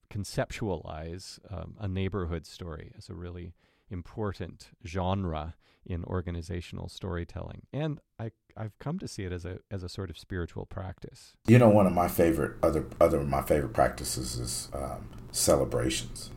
conceptualize 0.08 1.40
um, 1.50 1.74
a 1.80 1.88
neighborhood 1.88 2.46
story 2.46 2.92
as 2.96 3.08
a 3.08 3.14
really 3.14 3.54
important 3.90 4.70
genre 4.86 5.56
in 5.86 6.04
organizational 6.04 6.88
storytelling. 6.88 7.62
And 7.72 8.00
I 8.18 8.32
I've 8.56 8.78
come 8.78 8.98
to 8.98 9.08
see 9.08 9.24
it 9.24 9.32
as 9.32 9.44
a 9.44 9.60
as 9.70 9.82
a 9.82 9.88
sort 9.88 10.10
of 10.10 10.18
spiritual 10.18 10.66
practice. 10.66 11.34
You 11.46 11.58
know, 11.58 11.68
one 11.68 11.86
of 11.86 11.92
my 11.92 12.08
favorite 12.08 12.56
other 12.62 12.86
other 13.00 13.20
of 13.20 13.28
my 13.28 13.42
favorite 13.42 13.72
practices 13.72 14.38
is 14.38 14.68
um, 14.74 15.08
celebrations, 15.30 16.30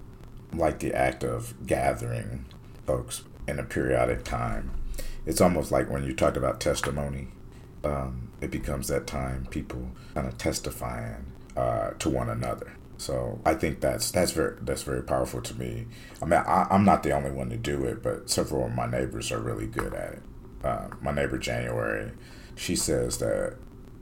like 0.53 0.79
the 0.79 0.93
act 0.93 1.23
of 1.23 1.65
gathering 1.65 2.45
folks 2.85 3.23
in 3.47 3.59
a 3.59 3.63
periodic 3.63 4.23
time 4.23 4.79
it's 5.25 5.41
almost 5.41 5.71
like 5.71 5.89
when 5.89 6.03
you 6.03 6.13
talk 6.13 6.35
about 6.35 6.59
testimony, 6.59 7.27
um, 7.83 8.31
it 8.41 8.51
becomes 8.51 8.87
that 8.87 9.05
time 9.05 9.45
people 9.51 9.91
kind 10.15 10.27
of 10.27 10.37
testifying 10.37 11.33
uh, 11.55 11.91
to 11.99 12.09
one 12.09 12.29
another. 12.29 12.73
So 12.99 13.39
I 13.45 13.53
think 13.53 13.79
that's 13.79 14.11
that's 14.11 14.33
very 14.33 14.57
that's 14.61 14.83
very 14.83 15.01
powerful 15.01 15.41
to 15.41 15.53
me. 15.57 15.87
I 16.21 16.25
mean, 16.25 16.41
I, 16.45 16.67
am 16.69 16.83
not 16.83 17.03
the 17.03 17.11
only 17.11 17.31
one 17.31 17.49
to 17.49 17.57
do 17.57 17.85
it, 17.85 18.03
but 18.03 18.29
several 18.29 18.65
of 18.65 18.75
my 18.75 18.85
neighbors 18.85 19.31
are 19.31 19.39
really 19.39 19.67
good 19.67 19.93
at 19.93 20.13
it. 20.13 20.23
Uh, 20.63 20.89
my 21.01 21.11
neighbor 21.11 21.37
January, 21.37 22.11
she 22.55 22.75
says 22.75 23.17
that 23.19 23.55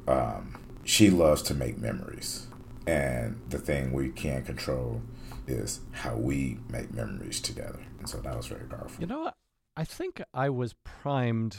um, 0.08 0.58
she 0.84 1.12
loves 1.12 1.44
to 1.44 1.54
make 1.54 1.78
memories, 1.78 2.48
and 2.88 3.40
the 3.50 3.60
thing 3.60 3.94
we 3.94 4.10
can't 4.10 4.48
control 4.48 5.04
is 5.46 5.82
how 5.92 6.16
we 6.16 6.58
make 6.70 6.92
memories 6.92 7.40
together. 7.40 7.80
And 8.00 8.10
so 8.10 8.18
that 8.18 8.36
was 8.36 8.48
very 8.48 8.66
powerful. 8.66 9.00
You 9.00 9.08
know? 9.08 9.32
I 9.78 9.84
think 9.84 10.24
I 10.34 10.50
was 10.50 10.74
primed 10.84 11.58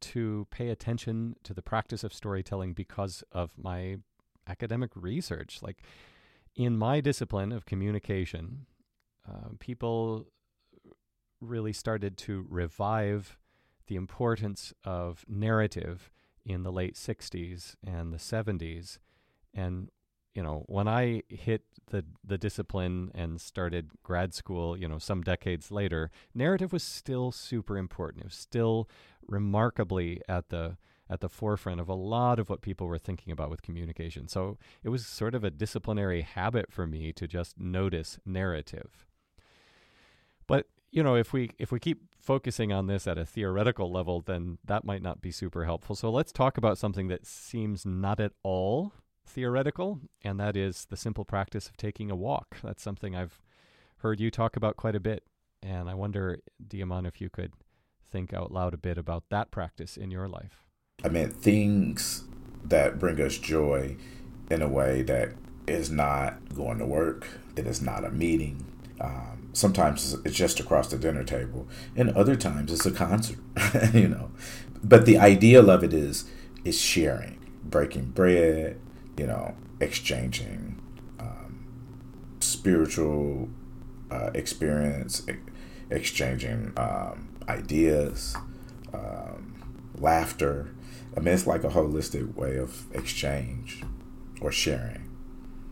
to 0.00 0.46
pay 0.50 0.68
attention 0.68 1.34
to 1.42 1.52
the 1.52 1.62
practice 1.62 2.04
of 2.04 2.14
storytelling 2.14 2.74
because 2.74 3.24
of 3.32 3.54
my 3.58 3.96
academic 4.46 4.90
research. 4.94 5.58
Like 5.62 5.82
in 6.56 6.76
my 6.76 7.00
discipline 7.00 7.52
of 7.52 7.66
communication, 7.66 8.66
uh, 9.28 9.50
people 9.58 10.26
really 11.40 11.72
started 11.72 12.16
to 12.16 12.46
revive 12.48 13.38
the 13.86 13.96
importance 13.96 14.72
of 14.84 15.24
narrative 15.28 16.10
in 16.44 16.62
the 16.62 16.72
late 16.72 16.94
60s 16.94 17.76
and 17.84 18.12
the 18.12 18.16
70s. 18.16 18.98
And 19.54 19.90
you 20.34 20.42
know, 20.42 20.64
when 20.66 20.86
I 20.86 21.22
hit 21.30 21.62
the 21.90 22.04
the 22.22 22.36
discipline 22.36 23.10
and 23.14 23.40
started 23.40 23.92
grad 24.02 24.34
school, 24.34 24.76
you 24.76 24.86
know, 24.86 24.98
some 24.98 25.22
decades 25.22 25.70
later, 25.70 26.10
narrative 26.34 26.74
was 26.74 26.82
still 26.82 27.32
super 27.32 27.78
important. 27.78 28.24
It 28.24 28.26
was 28.26 28.34
still 28.34 28.86
remarkably 29.26 30.20
at 30.28 30.50
the 30.50 30.76
at 31.08 31.20
the 31.20 31.28
forefront 31.28 31.80
of 31.80 31.88
a 31.88 31.94
lot 31.94 32.38
of 32.38 32.48
what 32.48 32.62
people 32.62 32.86
were 32.86 32.98
thinking 32.98 33.32
about 33.32 33.50
with 33.50 33.62
communication. 33.62 34.28
So 34.28 34.58
it 34.82 34.88
was 34.88 35.06
sort 35.06 35.34
of 35.34 35.44
a 35.44 35.50
disciplinary 35.50 36.22
habit 36.22 36.72
for 36.72 36.86
me 36.86 37.12
to 37.12 37.26
just 37.26 37.58
notice 37.58 38.18
narrative. 38.26 39.06
But 40.46 40.66
you 40.90 41.02
know, 41.02 41.16
if 41.16 41.32
we 41.32 41.50
if 41.58 41.70
we 41.72 41.80
keep 41.80 42.02
focusing 42.18 42.72
on 42.72 42.86
this 42.86 43.06
at 43.06 43.18
a 43.18 43.26
theoretical 43.26 43.90
level, 43.90 44.20
then 44.20 44.58
that 44.64 44.84
might 44.84 45.02
not 45.02 45.20
be 45.20 45.30
super 45.30 45.64
helpful. 45.64 45.94
So 45.94 46.10
let's 46.10 46.32
talk 46.32 46.56
about 46.56 46.78
something 46.78 47.08
that 47.08 47.26
seems 47.26 47.84
not 47.84 48.20
at 48.20 48.32
all 48.42 48.92
theoretical, 49.26 50.00
and 50.22 50.38
that 50.40 50.56
is 50.56 50.86
the 50.86 50.96
simple 50.96 51.24
practice 51.24 51.68
of 51.68 51.76
taking 51.76 52.10
a 52.10 52.16
walk. 52.16 52.56
That's 52.62 52.82
something 52.82 53.14
I've 53.14 53.40
heard 53.98 54.20
you 54.20 54.30
talk 54.30 54.56
about 54.56 54.76
quite 54.76 54.94
a 54.94 55.00
bit, 55.00 55.24
and 55.62 55.88
I 55.90 55.94
wonder, 55.94 56.38
Diamond, 56.66 57.06
if 57.06 57.20
you 57.20 57.28
could 57.28 57.52
think 58.08 58.32
out 58.32 58.52
loud 58.52 58.72
a 58.72 58.78
bit 58.78 58.98
about 58.98 59.24
that 59.30 59.50
practice 59.50 59.96
in 59.96 60.10
your 60.10 60.28
life. 60.28 60.65
I 61.04 61.08
mean, 61.08 61.28
things 61.30 62.24
that 62.64 62.98
bring 62.98 63.20
us 63.20 63.36
joy 63.38 63.96
in 64.50 64.62
a 64.62 64.68
way 64.68 65.02
that 65.02 65.32
is 65.66 65.90
not 65.90 66.54
going 66.54 66.78
to 66.78 66.86
work, 66.86 67.28
it 67.54 67.66
is 67.66 67.82
not 67.82 68.04
a 68.04 68.10
meeting. 68.10 68.64
Um, 69.00 69.50
sometimes 69.52 70.14
it's 70.24 70.34
just 70.34 70.58
across 70.58 70.88
the 70.88 70.96
dinner 70.96 71.22
table, 71.22 71.68
and 71.94 72.10
other 72.10 72.34
times 72.34 72.72
it's 72.72 72.86
a 72.86 72.90
concert, 72.90 73.38
you 73.94 74.08
know. 74.08 74.30
But 74.82 75.04
the 75.04 75.18
ideal 75.18 75.70
of 75.70 75.84
it 75.84 75.92
is 75.92 76.24
is 76.64 76.80
sharing, 76.80 77.38
breaking 77.62 78.06
bread, 78.12 78.78
you 79.18 79.26
know, 79.26 79.54
exchanging 79.80 80.80
um, 81.20 81.66
spiritual 82.40 83.50
uh, 84.10 84.30
experience, 84.34 85.26
e- 85.28 85.34
exchanging 85.90 86.72
um, 86.76 87.28
ideas, 87.48 88.34
um, 88.94 89.62
laughter. 89.98 90.70
I 91.16 91.20
mean, 91.20 91.34
it's 91.34 91.46
like 91.46 91.64
a 91.64 91.68
holistic 91.68 92.34
way 92.34 92.56
of 92.58 92.86
exchange 92.94 93.82
or 94.40 94.52
sharing. 94.52 95.10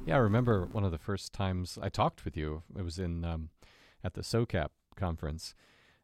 Yeah, 0.07 0.17
I 0.17 0.19
remember 0.19 0.69
one 0.73 0.85
of 0.85 0.91
the 0.91 0.99
first 0.99 1.33
times 1.33 1.79
I 1.81 1.89
talked 1.89 2.25
with 2.25 2.37
you. 2.37 2.63
It 2.77 2.83
was 2.83 2.99
in 2.99 3.25
um, 3.25 3.51
at 4.03 4.15
the 4.15 4.23
SOCAP 4.23 4.69
conference 4.97 5.55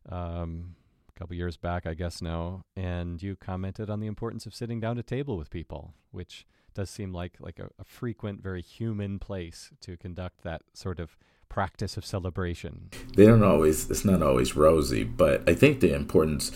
um, 0.08 0.74
a 1.08 1.18
couple 1.18 1.36
years 1.36 1.56
back, 1.56 1.86
I 1.86 1.94
guess 1.94 2.22
now, 2.22 2.64
and 2.76 3.22
you 3.22 3.36
commented 3.36 3.90
on 3.90 4.00
the 4.00 4.06
importance 4.06 4.46
of 4.46 4.54
sitting 4.54 4.80
down 4.80 4.96
to 4.96 5.02
table 5.02 5.36
with 5.36 5.50
people, 5.50 5.94
which 6.10 6.46
does 6.74 6.88
seem 6.88 7.12
like 7.12 7.34
like 7.40 7.58
a, 7.58 7.68
a 7.78 7.84
frequent, 7.84 8.42
very 8.42 8.62
human 8.62 9.18
place 9.18 9.70
to 9.80 9.96
conduct 9.96 10.42
that 10.42 10.62
sort 10.72 11.00
of 11.00 11.16
practice 11.48 11.96
of 11.96 12.06
celebration. 12.06 12.90
They 13.16 13.26
don't 13.26 13.42
always. 13.42 13.90
It's 13.90 14.04
not 14.04 14.22
always 14.22 14.56
rosy, 14.56 15.04
but 15.04 15.48
I 15.48 15.54
think 15.54 15.80
the 15.80 15.94
importance 15.94 16.52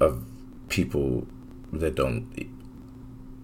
of 0.00 0.24
people 0.68 1.26
that 1.72 1.94
don't 1.94 2.48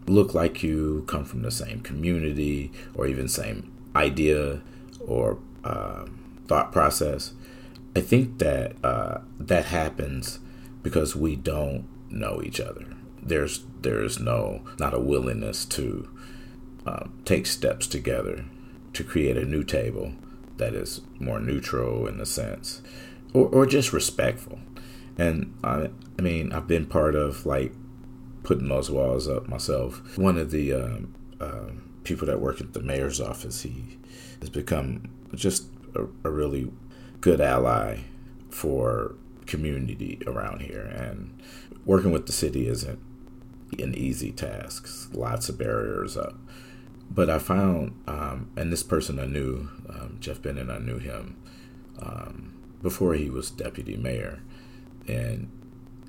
look 0.06 0.35
like 0.35 0.62
you, 0.62 1.04
come 1.06 1.25
from 1.25 1.42
the 1.42 1.50
same 1.50 1.80
community, 1.80 2.73
or 2.94 3.06
even 3.06 3.28
same 3.28 3.73
idea 3.94 4.61
or 5.06 5.38
uh, 5.64 6.04
thought 6.47 6.73
process. 6.73 7.32
I 7.97 8.00
think 8.00 8.38
that 8.38 8.76
uh, 8.85 9.18
that 9.38 9.66
happens 9.66 10.38
because 10.82 11.16
we 11.16 11.37
don't 11.37 11.87
know 12.11 12.40
each 12.42 12.61
other 12.61 12.87
there's 13.23 13.64
there 13.80 14.02
is 14.02 14.18
no 14.18 14.62
not 14.78 14.94
a 14.94 15.00
willingness 15.00 15.64
to 15.64 16.08
um, 16.87 17.12
take 17.25 17.47
steps 17.47 17.87
together 17.87 18.44
to 18.92 19.04
create 19.04 19.37
a 19.37 19.44
new 19.44 19.62
table 19.62 20.12
that 20.56 20.75
is 20.75 21.02
more 21.20 21.40
neutral 21.40 22.06
in 22.06 22.20
a 22.20 22.26
sense 22.26 22.82
or, 23.32 23.47
or 23.49 23.66
just 23.66 23.92
respectful 23.92 24.58
and 25.16 25.54
I, 25.62 25.90
I 26.18 26.23
mean 26.23 26.52
i've 26.52 26.66
been 26.66 26.87
part 26.87 27.14
of 27.14 27.47
like 27.47 27.73
putting 28.42 28.68
those 28.68 28.90
walls 28.90 29.28
up 29.28 29.49
myself 29.49 30.16
one 30.16 30.38
of 30.38 30.50
the 30.50 30.73
um, 30.73 31.14
uh, 31.40 31.71
people 32.04 32.26
that 32.26 32.40
work 32.40 32.61
at 32.61 32.73
the 32.73 32.80
mayor's 32.80 33.21
office 33.21 33.62
he 33.62 33.99
has 34.40 34.50
become 34.50 35.02
just 35.35 35.66
a, 35.95 36.02
a 36.25 36.30
really 36.30 36.71
good 37.21 37.40
ally 37.40 37.99
for 38.50 39.14
community 39.47 40.21
around 40.26 40.62
here 40.62 40.83
and 40.83 41.42
working 41.85 42.12
with 42.12 42.26
the 42.26 42.33
city 42.33 42.68
isn't 42.68 43.00
an 43.78 43.95
easy 43.95 44.33
task, 44.33 45.11
lots 45.12 45.49
of 45.49 45.59
barriers 45.59 46.16
up. 46.16 46.35
But 47.11 47.30
I 47.30 47.38
found, 47.38 47.99
um, 48.07 48.50
and 48.57 48.73
this 48.73 48.83
person 48.83 49.18
I 49.18 49.26
knew, 49.26 49.68
um, 49.88 50.18
Jeff 50.21 50.42
Bennett, 50.42 50.68
I 50.68 50.78
knew 50.78 50.99
him 50.99 51.37
um, 52.00 52.54
before 52.83 53.14
he 53.14 53.30
was 53.30 53.50
deputy 53.50 53.97
mayor. 53.97 54.42
And, 55.07 55.50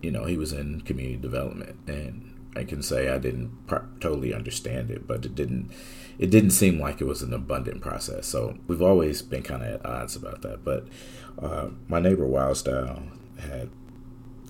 you 0.01 0.11
know, 0.11 0.25
he 0.25 0.37
was 0.37 0.53
in 0.53 0.81
community 0.81 1.17
development. 1.17 1.77
And 1.87 2.29
I 2.55 2.63
can 2.63 2.81
say 2.81 3.09
I 3.09 3.17
didn't 3.17 3.51
totally 3.99 4.33
understand 4.33 4.91
it, 4.91 5.07
but 5.07 5.25
it 5.25 5.35
didn't 5.35 5.71
it 6.17 6.29
didn't 6.29 6.51
seem 6.51 6.79
like 6.79 6.99
it 6.99 7.05
was 7.05 7.21
an 7.21 7.33
abundant 7.33 7.81
process. 7.81 8.27
So 8.27 8.57
we've 8.67 8.81
always 8.81 9.21
been 9.21 9.43
kind 9.43 9.63
of 9.63 9.75
at 9.75 9.85
odds 9.85 10.15
about 10.15 10.41
that. 10.41 10.65
But 10.65 10.87
uh, 11.41 11.69
my 11.87 11.99
neighbor 11.99 12.27
Wildstyle 12.27 13.03
had 13.39 13.69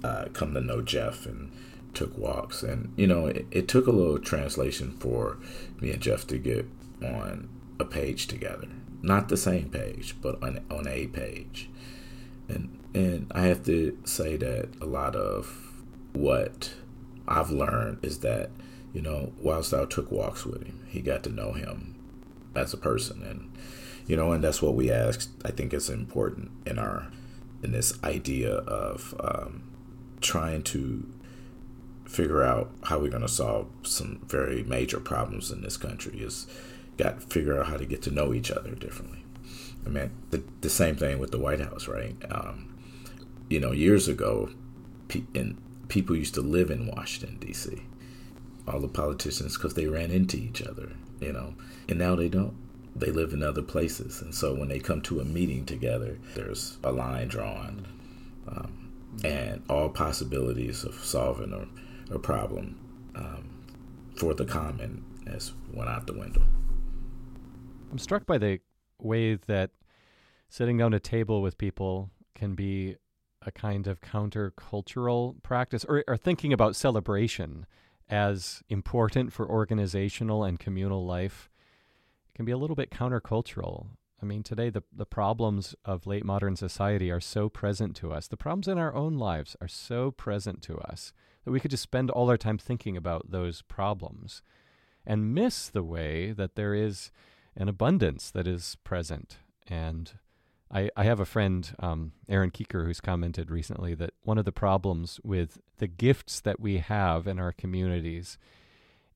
uh, 0.04 0.26
come 0.34 0.54
to 0.54 0.62
know 0.62 0.82
Jeff 0.82 1.26
and 1.26 1.52
took 1.94 2.18
walks, 2.18 2.64
and 2.64 2.94
you 2.96 3.06
know 3.06 3.28
it, 3.28 3.46
it 3.52 3.68
took 3.68 3.88
a 3.88 3.92
little 3.92 4.20
translation 4.20 4.92
for 5.00 5.38
me 5.80 5.92
and 5.92 6.02
Jeff 6.02 6.26
to 6.28 6.38
get 6.38 6.68
on 7.04 7.50
a 7.80 7.86
page 7.86 8.28
together, 8.28 8.68
not 9.02 9.30
the 9.30 9.38
same 9.38 9.70
page, 9.70 10.16
but 10.22 10.42
on 10.42 10.66
on 10.72 10.88
a 10.88 11.08
page, 11.08 11.70
and 12.48 12.79
and 12.94 13.32
I 13.32 13.42
have 13.44 13.64
to 13.66 13.98
say 14.04 14.38
that 14.38 14.70
a 14.82 14.86
lot 14.86 15.16
of 15.16 15.84
what 16.14 16.74
I've 17.28 17.52
learned 17.52 18.00
is 18.04 18.20
that, 18.20 18.50
you 18.94 19.02
know, 19.02 19.34
whilst 19.40 19.74
I 19.74 19.86
took 19.86 20.12
walks 20.12 20.46
with 20.46 20.64
him, 20.64 20.86
he 20.88 21.02
got 21.02 21.24
to 21.24 21.30
know 21.30 21.54
him 21.54 21.96
as 22.56 22.74
a 22.74 22.78
person. 22.78 23.22
And, 23.24 23.52
you 24.08 24.16
know, 24.16 24.32
and 24.32 24.44
that's 24.44 24.62
what 24.62 24.76
we 24.76 24.92
asked. 24.92 25.30
I 25.46 25.52
think 25.52 25.74
it's 25.74 25.90
important 25.90 26.52
in 26.66 26.80
our, 26.80 27.12
in 27.62 27.72
this 27.72 28.02
idea 28.04 28.56
of 28.56 29.14
um, 29.20 29.70
trying 30.22 30.64
to 30.64 31.08
figure 32.06 32.42
out 32.42 32.72
how 32.86 32.98
we're 32.98 33.12
going 33.12 33.22
to 33.22 33.28
solve 33.28 33.68
some 33.84 34.20
very 34.26 34.64
major 34.64 35.00
problems 35.00 35.52
in 35.52 35.62
this 35.62 35.78
country 35.78 36.20
is 36.20 36.48
got 36.98 37.22
to 37.22 37.28
figure 37.28 37.60
out 37.60 37.68
how 37.68 37.78
to 37.78 37.86
get 37.86 38.02
to 38.02 38.12
know 38.12 38.34
each 38.34 38.50
other 38.50 38.74
differently. 38.74 39.24
I 39.86 39.90
mean, 39.90 40.12
the, 40.32 40.44
the 40.62 40.70
same 40.70 40.96
thing 40.96 41.20
with 41.20 41.30
the 41.32 41.38
White 41.38 41.62
House, 41.62 41.88
right? 41.88 42.16
Um, 42.32 42.69
you 43.50 43.60
know, 43.60 43.72
years 43.72 44.08
ago, 44.08 44.50
in 45.34 45.58
people 45.88 46.16
used 46.16 46.36
to 46.36 46.42
live 46.42 46.70
in 46.70 46.88
Washington 46.88 47.38
D.C. 47.40 47.82
All 48.68 48.80
the 48.80 48.88
politicians 48.88 49.58
because 49.58 49.74
they 49.74 49.88
ran 49.88 50.12
into 50.12 50.38
each 50.38 50.62
other, 50.62 50.92
you 51.20 51.34
know, 51.34 51.56
and 51.88 51.98
now 52.00 52.16
they 52.16 52.30
don't. 52.30 52.56
They 52.96 53.12
live 53.12 53.34
in 53.34 53.44
other 53.44 53.62
places, 53.62 54.22
and 54.22 54.34
so 54.34 54.54
when 54.54 54.68
they 54.68 54.80
come 54.80 55.02
to 55.04 55.20
a 55.20 55.26
meeting 55.26 55.66
together, 55.66 56.18
there's 56.36 56.78
a 56.84 56.92
line 56.92 57.28
drawn, 57.28 57.88
um, 58.48 58.92
and 59.24 59.62
all 59.70 59.90
possibilities 59.90 60.84
of 60.84 60.96
solving 60.96 61.54
a, 61.54 62.14
a 62.14 62.20
problem 62.20 62.80
um, 63.16 63.50
for 64.16 64.34
the 64.34 64.44
common 64.44 65.06
has 65.28 65.54
went 65.72 65.90
out 65.90 66.08
the 66.08 66.14
window. 66.14 66.42
I'm 67.92 68.00
struck 68.00 68.26
by 68.26 68.38
the 68.38 68.60
way 69.00 69.36
that 69.36 69.72
sitting 70.50 70.78
down 70.78 70.94
a 70.94 71.00
table 71.00 71.42
with 71.42 71.58
people 71.58 72.10
can 72.36 72.56
be 72.56 72.98
a 73.42 73.52
kind 73.52 73.88
of 73.88 74.02
countercultural 74.02 75.42
practice 75.44 75.86
or, 75.86 76.04
or 76.08 76.18
thinking 76.18 76.52
about 76.52 76.76
celebration 76.76 77.66
as 78.10 78.64
important 78.70 79.32
for 79.32 79.48
organizational 79.50 80.44
and 80.44 80.60
communal 80.60 81.06
life 81.06 81.50
can 82.36 82.46
be 82.46 82.52
a 82.52 82.58
little 82.58 82.76
bit 82.76 82.90
countercultural. 82.90 83.88
I 84.22 84.26
mean, 84.26 84.44
today 84.44 84.70
the, 84.70 84.84
the 84.92 85.06
problems 85.06 85.76
of 85.86 86.08
late 86.08 86.26
modern 86.26 86.56
society 86.56 87.10
are 87.12 87.22
so 87.22 87.48
present 87.50 87.96
to 87.98 88.12
us. 88.12 88.28
The 88.28 88.38
problems 88.38 88.68
in 88.68 88.78
our 88.78 88.94
own 88.94 89.18
lives 89.18 89.56
are 89.62 89.68
so 89.68 90.12
present 90.12 90.62
to 90.64 90.78
us 90.80 91.14
that 91.46 91.52
we 91.52 91.60
could 91.60 91.72
just 91.72 91.84
spend 91.84 92.10
all 92.10 92.30
our 92.30 92.38
time 92.38 92.58
thinking 92.58 92.98
about 92.98 93.32
those 93.32 93.62
problems 93.62 94.42
and 95.06 95.34
miss 95.34 95.70
the 95.70 95.84
way 95.84 96.32
that 96.32 96.56
there 96.56 96.74
is 96.74 97.12
an 97.56 97.70
abundance 97.70 98.32
that 98.32 98.48
is 98.48 98.78
present 98.84 99.38
and 99.68 100.14
I, 100.72 100.90
I 100.96 101.04
have 101.04 101.20
a 101.20 101.26
friend, 101.26 101.70
um, 101.80 102.12
Aaron 102.28 102.52
Keeker, 102.52 102.86
who's 102.86 103.02
commented 103.02 103.50
recently 103.50 103.96
that 103.96 104.14
one 104.24 104.38
of 104.38 104.46
the 104.46 104.52
problems 104.52 105.20
with 105.24 105.60
the 105.78 105.88
gifts 105.88 106.40
that 106.42 106.60
we 106.60 106.78
have 106.78 107.28
in 107.28 107.40
our 107.40 107.52
communities 107.52 108.38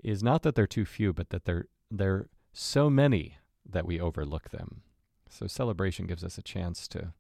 is 0.04 0.24
not 0.24 0.42
that 0.44 0.56
they're 0.56 0.66
too 0.66 0.86
few, 0.86 1.14
but 1.14 1.30
that 1.30 1.46
they're 1.46 1.68
they're 1.92 2.28
so 2.54 2.90
many 2.90 3.38
that 3.70 3.86
we 3.86 4.00
overlook 4.00 4.50
them. 4.50 4.82
So 5.30 5.46
celebration 5.48 6.08
gives 6.08 6.24
us 6.24 6.38
a 6.38 6.42
chance 6.42 6.88
to 6.90 7.14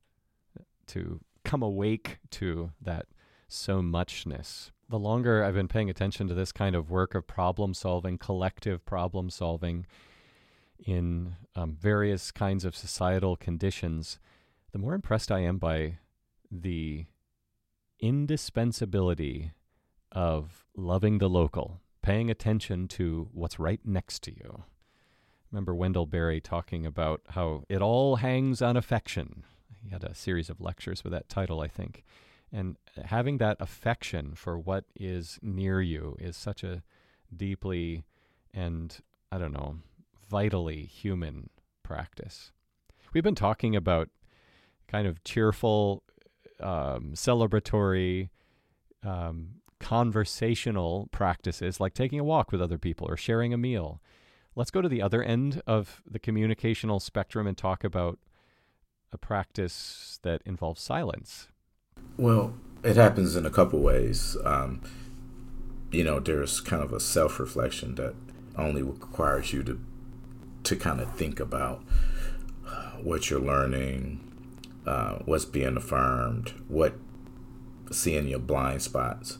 to 0.87 1.19
come 1.45 1.61
awake 1.61 2.17
to 2.31 2.71
that 2.81 3.05
so 3.47 3.81
muchness. 3.81 4.71
The 4.89 4.99
longer 4.99 5.43
I've 5.43 5.53
been 5.53 5.67
paying 5.67 5.89
attention 5.89 6.27
to 6.27 6.33
this 6.33 6.51
kind 6.51 6.75
of 6.75 6.89
work 6.89 7.15
of 7.15 7.27
problem 7.27 7.73
solving, 7.73 8.17
collective 8.17 8.83
problem 8.85 9.29
solving, 9.29 9.85
in 10.85 11.35
um, 11.55 11.75
various 11.79 12.31
kinds 12.31 12.65
of 12.65 12.75
societal 12.75 13.35
conditions, 13.35 14.19
the 14.73 14.79
more 14.79 14.95
impressed 14.95 15.31
I 15.31 15.39
am 15.39 15.59
by 15.59 15.99
the 16.51 17.05
indispensability 17.99 19.51
of 20.11 20.65
loving 20.75 21.19
the 21.19 21.29
local, 21.29 21.79
paying 22.01 22.29
attention 22.29 22.87
to 22.89 23.29
what's 23.31 23.59
right 23.59 23.79
next 23.85 24.23
to 24.23 24.31
you. 24.31 24.63
remember 25.51 25.75
Wendell 25.75 26.07
Berry 26.07 26.41
talking 26.41 26.85
about 26.85 27.21
how 27.29 27.63
it 27.69 27.81
all 27.81 28.17
hangs 28.17 28.61
on 28.61 28.75
affection. 28.75 29.43
He 29.83 29.89
had 29.89 30.03
a 30.03 30.15
series 30.15 30.49
of 30.49 30.59
lectures 30.59 31.03
with 31.03 31.13
that 31.13 31.29
title, 31.29 31.61
I 31.61 31.67
think. 31.67 32.03
And 32.51 32.77
having 33.05 33.37
that 33.37 33.57
affection 33.59 34.33
for 34.33 34.57
what 34.57 34.85
is 34.95 35.39
near 35.41 35.81
you 35.81 36.15
is 36.19 36.35
such 36.35 36.63
a 36.63 36.81
deeply 37.35 38.05
and, 38.53 38.97
I 39.31 39.37
don't 39.37 39.53
know, 39.53 39.77
vitally 40.29 40.85
human 40.85 41.51
practice. 41.83 42.51
We've 43.13 43.23
been 43.23 43.35
talking 43.35 43.75
about 43.75 44.09
kind 44.87 45.07
of 45.07 45.23
cheerful, 45.23 46.03
um, 46.59 47.11
celebratory, 47.13 48.29
um, 49.03 49.55
conversational 49.79 51.09
practices 51.11 51.79
like 51.79 51.93
taking 51.93 52.19
a 52.19 52.23
walk 52.23 52.51
with 52.51 52.61
other 52.61 52.77
people 52.77 53.07
or 53.09 53.17
sharing 53.17 53.53
a 53.53 53.57
meal. 53.57 54.01
Let's 54.55 54.71
go 54.71 54.81
to 54.81 54.87
the 54.87 55.01
other 55.01 55.21
end 55.21 55.61
of 55.67 56.01
the 56.09 56.19
communicational 56.19 57.01
spectrum 57.01 57.47
and 57.47 57.57
talk 57.57 57.83
about 57.83 58.19
a 59.11 59.17
practice 59.17 60.19
that 60.23 60.41
involves 60.45 60.81
silence. 60.81 61.49
Well, 62.17 62.53
it 62.83 62.95
happens 62.95 63.35
in 63.35 63.45
a 63.45 63.49
couple 63.49 63.79
ways. 63.79 64.37
Um, 64.45 64.81
you 65.91 66.03
know, 66.03 66.19
there's 66.19 66.61
kind 66.61 66.81
of 66.81 66.93
a 66.93 66.99
self 66.99 67.39
reflection 67.39 67.95
that 67.95 68.15
only 68.57 68.83
requires 68.83 69.51
you 69.53 69.63
to 69.63 69.79
to 70.63 70.75
kind 70.77 71.01
of 71.01 71.13
think 71.15 71.41
about 71.41 71.83
what 73.03 73.29
you're 73.29 73.39
learning, 73.39 74.32
uh, 74.85 75.19
what's 75.25 75.45
being 75.45 75.77
affirmed, 75.77 76.53
what 76.67 76.95
seeing 77.91 78.27
your 78.27 78.39
blind 78.39 78.81
spots, 78.81 79.37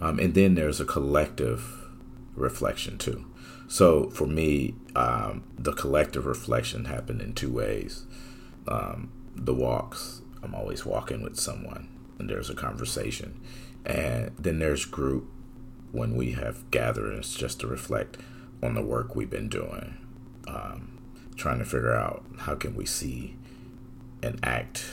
um, 0.00 0.18
and 0.18 0.34
then 0.34 0.54
there's 0.54 0.80
a 0.80 0.84
collective 0.84 1.88
reflection 2.34 2.98
too. 2.98 3.26
So 3.68 4.10
for 4.10 4.26
me, 4.26 4.74
um, 4.96 5.44
the 5.58 5.72
collective 5.72 6.26
reflection 6.26 6.86
happened 6.86 7.20
in 7.20 7.34
two 7.34 7.52
ways. 7.52 8.06
Um, 8.66 9.12
the 9.34 9.54
walks, 9.54 10.22
I'm 10.42 10.54
always 10.54 10.84
walking 10.84 11.22
with 11.22 11.38
someone, 11.38 11.88
and 12.18 12.28
there's 12.28 12.50
a 12.50 12.54
conversation, 12.54 13.40
and 13.84 14.32
then 14.38 14.58
there's 14.58 14.84
group 14.84 15.30
when 15.92 16.16
we 16.16 16.32
have 16.32 16.70
gatherings 16.70 17.34
just 17.34 17.60
to 17.60 17.66
reflect 17.66 18.16
on 18.62 18.74
the 18.74 18.82
work 18.82 19.16
we've 19.16 19.30
been 19.30 19.48
doing 19.48 19.96
um, 20.46 20.98
trying 21.36 21.58
to 21.58 21.64
figure 21.64 21.94
out 21.94 22.24
how 22.40 22.54
can 22.54 22.74
we 22.74 22.86
see 22.86 23.36
and 24.22 24.38
act 24.42 24.84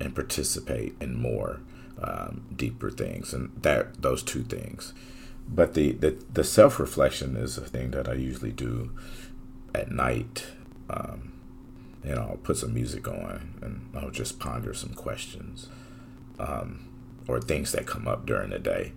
and 0.00 0.14
participate 0.14 0.94
in 1.00 1.20
more 1.20 1.60
um, 2.00 2.44
deeper 2.54 2.90
things 2.90 3.32
and 3.32 3.50
that 3.62 4.02
those 4.02 4.22
two 4.22 4.42
things. 4.42 4.94
But 5.48 5.74
the, 5.74 5.92
the, 5.92 6.22
the 6.32 6.44
self-reflection 6.44 7.36
is 7.36 7.56
a 7.56 7.62
thing 7.62 7.90
that 7.92 8.06
i 8.08 8.12
usually 8.12 8.52
do 8.52 8.92
at 9.74 9.90
night 9.90 10.46
um, 10.90 11.32
you 12.04 12.14
know 12.14 12.28
i'll 12.30 12.36
put 12.36 12.58
some 12.58 12.74
music 12.74 13.08
on 13.08 13.54
and 13.62 13.88
i'll 13.96 14.10
just 14.10 14.38
ponder 14.38 14.74
some 14.74 14.92
questions 14.92 15.68
um, 16.38 16.88
or 17.26 17.40
things 17.40 17.72
that 17.72 17.86
come 17.86 18.06
up 18.06 18.26
during 18.26 18.50
the 18.50 18.58
day 18.58 18.92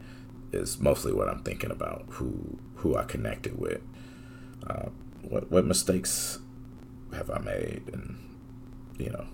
is 0.52 0.78
mostly 0.80 1.14
what 1.14 1.30
i'm 1.30 1.42
thinking 1.42 1.72
about 1.72 2.04
who 2.10 2.60
who 2.76 2.98
i 2.98 3.04
connected 3.04 3.58
with 3.58 3.82
uh, 4.68 4.90
what 5.22 5.50
what 5.50 5.66
mistakes 5.66 6.40
have 7.14 7.30
I 7.30 7.40
made, 7.40 7.84
and 7.92 8.18
you 9.04 9.10
know. 9.10 9.26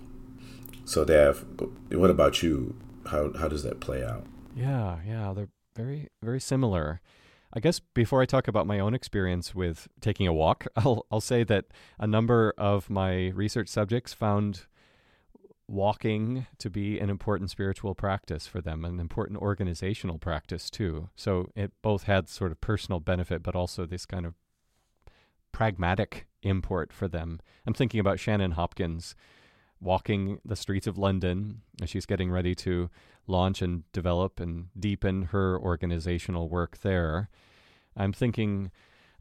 So, 0.84 1.04
Dav, 1.04 1.44
what 1.90 2.10
about 2.10 2.42
you? 2.42 2.76
How 3.06 3.32
how 3.38 3.48
does 3.48 3.62
that 3.62 3.80
play 3.80 4.04
out? 4.04 4.26
Yeah, 4.54 4.98
yeah, 5.06 5.32
they're 5.34 5.50
very 5.76 6.08
very 6.22 6.40
similar. 6.40 7.00
I 7.52 7.60
guess 7.60 7.80
before 7.80 8.20
I 8.20 8.26
talk 8.26 8.46
about 8.46 8.66
my 8.66 8.78
own 8.78 8.94
experience 8.94 9.54
with 9.54 9.88
taking 10.00 10.26
a 10.26 10.32
walk, 10.32 10.66
I'll 10.76 11.06
I'll 11.10 11.20
say 11.20 11.44
that 11.44 11.66
a 11.98 12.06
number 12.06 12.54
of 12.58 12.90
my 12.90 13.28
research 13.28 13.68
subjects 13.68 14.12
found 14.12 14.66
walking 15.70 16.46
to 16.58 16.70
be 16.70 16.98
an 16.98 17.10
important 17.10 17.50
spiritual 17.50 17.94
practice 17.94 18.46
for 18.46 18.60
them, 18.60 18.84
an 18.84 18.98
important 18.98 19.38
organizational 19.38 20.18
practice 20.18 20.70
too. 20.70 21.10
So 21.14 21.50
it 21.54 21.72
both 21.82 22.04
had 22.04 22.28
sort 22.28 22.52
of 22.52 22.60
personal 22.60 23.00
benefit, 23.00 23.42
but 23.42 23.54
also 23.54 23.84
this 23.84 24.06
kind 24.06 24.24
of 24.24 24.34
pragmatic 25.52 26.26
import 26.42 26.92
for 26.92 27.06
them. 27.06 27.40
I'm 27.66 27.74
thinking 27.74 28.00
about 28.00 28.18
Shannon 28.18 28.52
Hopkins' 28.52 29.14
walking 29.80 30.40
the 30.44 30.56
streets 30.56 30.86
of 30.86 30.98
London. 30.98 31.62
As 31.80 31.90
she's 31.90 32.06
getting 32.06 32.30
ready 32.30 32.54
to 32.56 32.90
launch 33.26 33.62
and 33.62 33.90
develop 33.92 34.40
and 34.40 34.68
deepen 34.78 35.24
her 35.24 35.58
organizational 35.58 36.48
work 36.48 36.78
there. 36.78 37.28
I'm 37.96 38.12
thinking 38.12 38.70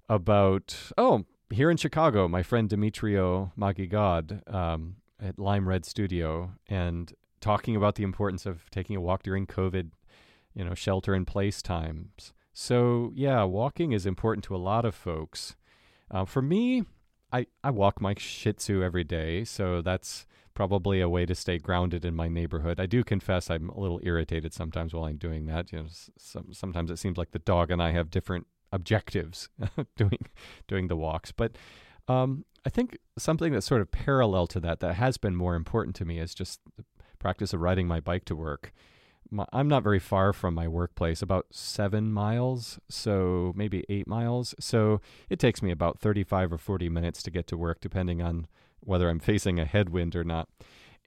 about, 0.10 0.76
oh, 0.98 1.26
here 1.50 1.70
in 1.70 1.78
Chicago, 1.78 2.28
my 2.28 2.44
friend 2.44 2.70
Demetrio 2.70 3.52
Maguigad 3.56 4.42
um, 4.48 4.96
at 5.22 5.40
Lime 5.40 5.68
Red 5.68 5.86
Studio, 5.86 6.52
and 6.68 7.14
talking 7.42 7.76
about 7.76 7.96
the 7.96 8.04
importance 8.04 8.46
of 8.46 8.70
taking 8.72 8.96
a 8.96 9.02
walk 9.02 9.24
during 9.24 9.46
COVID, 9.46 9.92
you 10.54 10.64
know, 10.64 10.74
shelter 10.74 11.14
in 11.14 11.26
place 11.26 11.62
times. 11.62 12.34
So, 12.54 13.12
yeah, 13.16 13.44
walking 13.44 13.92
is 13.92 14.06
important 14.06 14.44
to 14.46 14.56
a 14.56 14.58
lot 14.58 14.86
of 14.86 14.96
folks. 14.96 15.56
Uh, 16.10 16.26
for 16.26 16.42
me, 16.42 16.84
I, 17.32 17.48
I 17.64 17.72
walk 17.72 18.02
my 18.02 18.16
Shih 18.18 18.54
Tzu 18.54 18.82
every 18.82 19.04
day, 19.04 19.44
so 19.44 19.82
that's 19.82 20.26
probably 20.58 21.02
a 21.02 21.08
way 21.08 21.24
to 21.24 21.36
stay 21.36 21.60
grounded 21.60 22.04
in 22.04 22.16
my 22.16 22.28
neighborhood. 22.28 22.80
I 22.80 22.88
do 22.88 23.04
confess 23.04 23.52
I'm 23.52 23.70
a 23.70 23.80
little 23.80 24.00
irritated 24.02 24.56
sometimes 24.56 24.92
while 24.92 25.04
I'm 25.04 25.18
doing 25.18 25.46
that. 25.46 25.72
You 25.72 25.82
know, 25.82 25.86
some, 26.18 26.52
sometimes 26.52 26.90
it 26.90 26.98
seems 26.98 27.16
like 27.16 27.30
the 27.30 27.38
dog 27.38 27.70
and 27.70 27.80
I 27.80 27.92
have 27.92 28.10
different 28.10 28.48
objectives 28.72 29.50
doing 29.98 30.18
doing 30.68 30.88
the 30.88 30.96
walks. 30.96 31.32
But 31.32 31.52
um, 32.08 32.44
I 32.66 32.72
think 32.72 32.98
something 33.20 33.54
that's 33.54 33.68
sort 33.68 33.82
of 33.82 33.92
parallel 33.92 34.48
to 34.48 34.60
that 34.62 34.80
that 34.80 34.96
has 34.96 35.18
been 35.18 35.36
more 35.36 35.54
important 35.54 35.96
to 35.98 36.06
me 36.06 36.18
is 36.18 36.34
just 36.34 36.60
the 36.76 36.84
practice 37.20 37.54
of 37.54 37.62
riding 37.62 37.88
my 37.88 38.00
bike 38.00 38.26
to 38.26 38.36
work. 38.36 38.74
My, 39.30 39.46
I'm 39.54 39.68
not 39.68 39.84
very 39.84 40.00
far 40.00 40.34
from 40.34 40.56
my 40.56 40.68
workplace, 40.68 41.22
about 41.22 41.46
seven 41.52 42.12
miles, 42.12 42.80
so 42.90 43.54
maybe 43.56 43.86
eight 43.90 44.08
miles. 44.08 44.56
So 44.60 45.02
it 45.30 45.38
takes 45.38 45.62
me 45.62 45.70
about 45.70 46.00
35 46.00 46.54
or 46.54 46.58
40 46.58 46.90
minutes 46.90 47.22
to 47.22 47.30
get 47.30 47.46
to 47.46 47.58
work, 47.58 47.80
depending 47.80 48.24
on 48.24 48.48
whether 48.82 49.10
I'm 49.10 49.20
facing 49.20 49.60
a 49.60 49.66
headwind 49.66 50.16
or 50.16 50.24
not. 50.24 50.50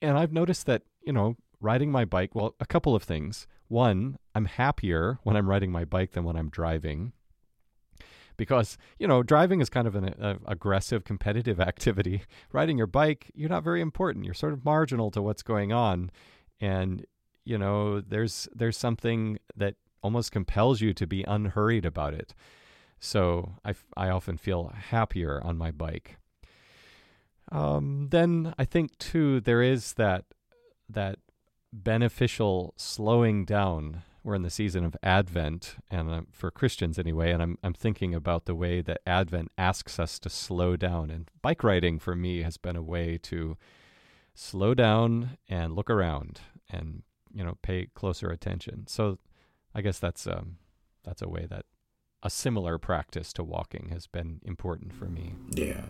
And 0.02 0.18
I've 0.18 0.32
noticed 0.32 0.66
that, 0.66 0.82
you 1.02 1.12
know, 1.12 1.36
riding 1.60 1.90
my 1.90 2.04
bike, 2.04 2.34
well, 2.34 2.54
a 2.60 2.66
couple 2.66 2.94
of 2.94 3.02
things. 3.02 3.46
One, 3.68 4.18
I'm 4.34 4.46
happier 4.46 5.18
when 5.22 5.36
I'm 5.36 5.48
riding 5.48 5.70
my 5.70 5.84
bike 5.84 6.12
than 6.12 6.24
when 6.24 6.36
I'm 6.36 6.48
driving. 6.48 7.12
Because, 8.36 8.78
you 8.98 9.06
know, 9.06 9.22
driving 9.22 9.60
is 9.60 9.68
kind 9.68 9.86
of 9.86 9.94
an 9.94 10.14
a, 10.18 10.38
aggressive, 10.46 11.04
competitive 11.04 11.60
activity. 11.70 12.22
Riding 12.52 12.78
your 12.78 12.86
bike, 12.86 13.30
you're 13.34 13.50
not 13.50 13.64
very 13.64 13.80
important. 13.80 14.24
You're 14.24 14.34
sort 14.34 14.54
of 14.54 14.64
marginal 14.64 15.10
to 15.10 15.22
what's 15.22 15.42
going 15.42 15.72
on. 15.72 16.10
And, 16.60 17.04
you 17.44 17.58
know, 17.58 18.00
there's 18.00 18.48
there's 18.54 18.78
something 18.78 19.38
that 19.56 19.76
almost 20.02 20.32
compels 20.32 20.80
you 20.80 20.94
to 20.94 21.06
be 21.06 21.22
unhurried 21.24 21.84
about 21.84 22.14
it. 22.14 22.34
So 22.98 23.56
I, 23.64 23.74
I 23.96 24.10
often 24.10 24.36
feel 24.36 24.72
happier 24.74 25.40
on 25.42 25.56
my 25.56 25.70
bike. 25.70 26.16
Um, 27.50 28.08
then 28.10 28.54
I 28.58 28.64
think 28.64 28.96
too 28.98 29.40
there 29.40 29.62
is 29.62 29.94
that 29.94 30.24
that 30.88 31.18
beneficial 31.72 32.74
slowing 32.76 33.44
down. 33.44 34.02
We're 34.22 34.34
in 34.34 34.42
the 34.42 34.50
season 34.50 34.84
of 34.84 34.94
Advent, 35.02 35.76
and 35.90 36.10
uh, 36.10 36.20
for 36.30 36.50
Christians 36.50 36.98
anyway, 36.98 37.32
and 37.32 37.42
I'm 37.42 37.58
I'm 37.62 37.72
thinking 37.72 38.14
about 38.14 38.44
the 38.44 38.54
way 38.54 38.82
that 38.82 39.00
Advent 39.06 39.50
asks 39.56 39.98
us 39.98 40.18
to 40.20 40.28
slow 40.30 40.76
down. 40.76 41.10
And 41.10 41.30
bike 41.40 41.64
riding 41.64 41.98
for 41.98 42.14
me 42.14 42.42
has 42.42 42.56
been 42.58 42.76
a 42.76 42.82
way 42.82 43.18
to 43.22 43.56
slow 44.34 44.74
down 44.74 45.38
and 45.48 45.74
look 45.74 45.88
around, 45.88 46.40
and 46.70 47.02
you 47.32 47.42
know 47.42 47.56
pay 47.62 47.86
closer 47.94 48.28
attention. 48.30 48.86
So 48.86 49.18
I 49.74 49.80
guess 49.80 49.98
that's 49.98 50.26
um 50.26 50.58
that's 51.02 51.22
a 51.22 51.28
way 51.28 51.46
that 51.48 51.64
a 52.22 52.30
similar 52.30 52.78
practice 52.78 53.32
to 53.34 53.42
walking 53.42 53.88
has 53.92 54.06
been 54.06 54.40
important 54.44 54.92
for 54.92 55.06
me. 55.06 55.34
Yeah. 55.50 55.84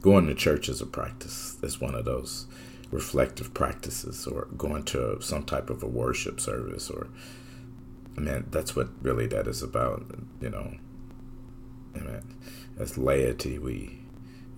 Going 0.00 0.26
to 0.26 0.34
church 0.34 0.68
is 0.68 0.80
a 0.80 0.86
practice. 0.86 1.56
It's 1.62 1.80
one 1.80 1.94
of 1.94 2.04
those 2.04 2.46
reflective 2.90 3.54
practices 3.54 4.26
or 4.26 4.46
going 4.56 4.82
to 4.84 5.20
some 5.20 5.44
type 5.44 5.70
of 5.70 5.82
a 5.82 5.86
worship 5.86 6.40
service 6.40 6.90
or 6.90 7.08
I 8.16 8.20
mean 8.20 8.46
that's 8.50 8.74
what 8.74 8.88
really 9.00 9.26
that 9.28 9.46
is 9.46 9.62
about, 9.62 10.04
you 10.40 10.50
know. 10.50 10.74
I 11.94 11.98
mean, 11.98 12.36
as 12.78 12.98
laity 12.98 13.58
we 13.58 14.00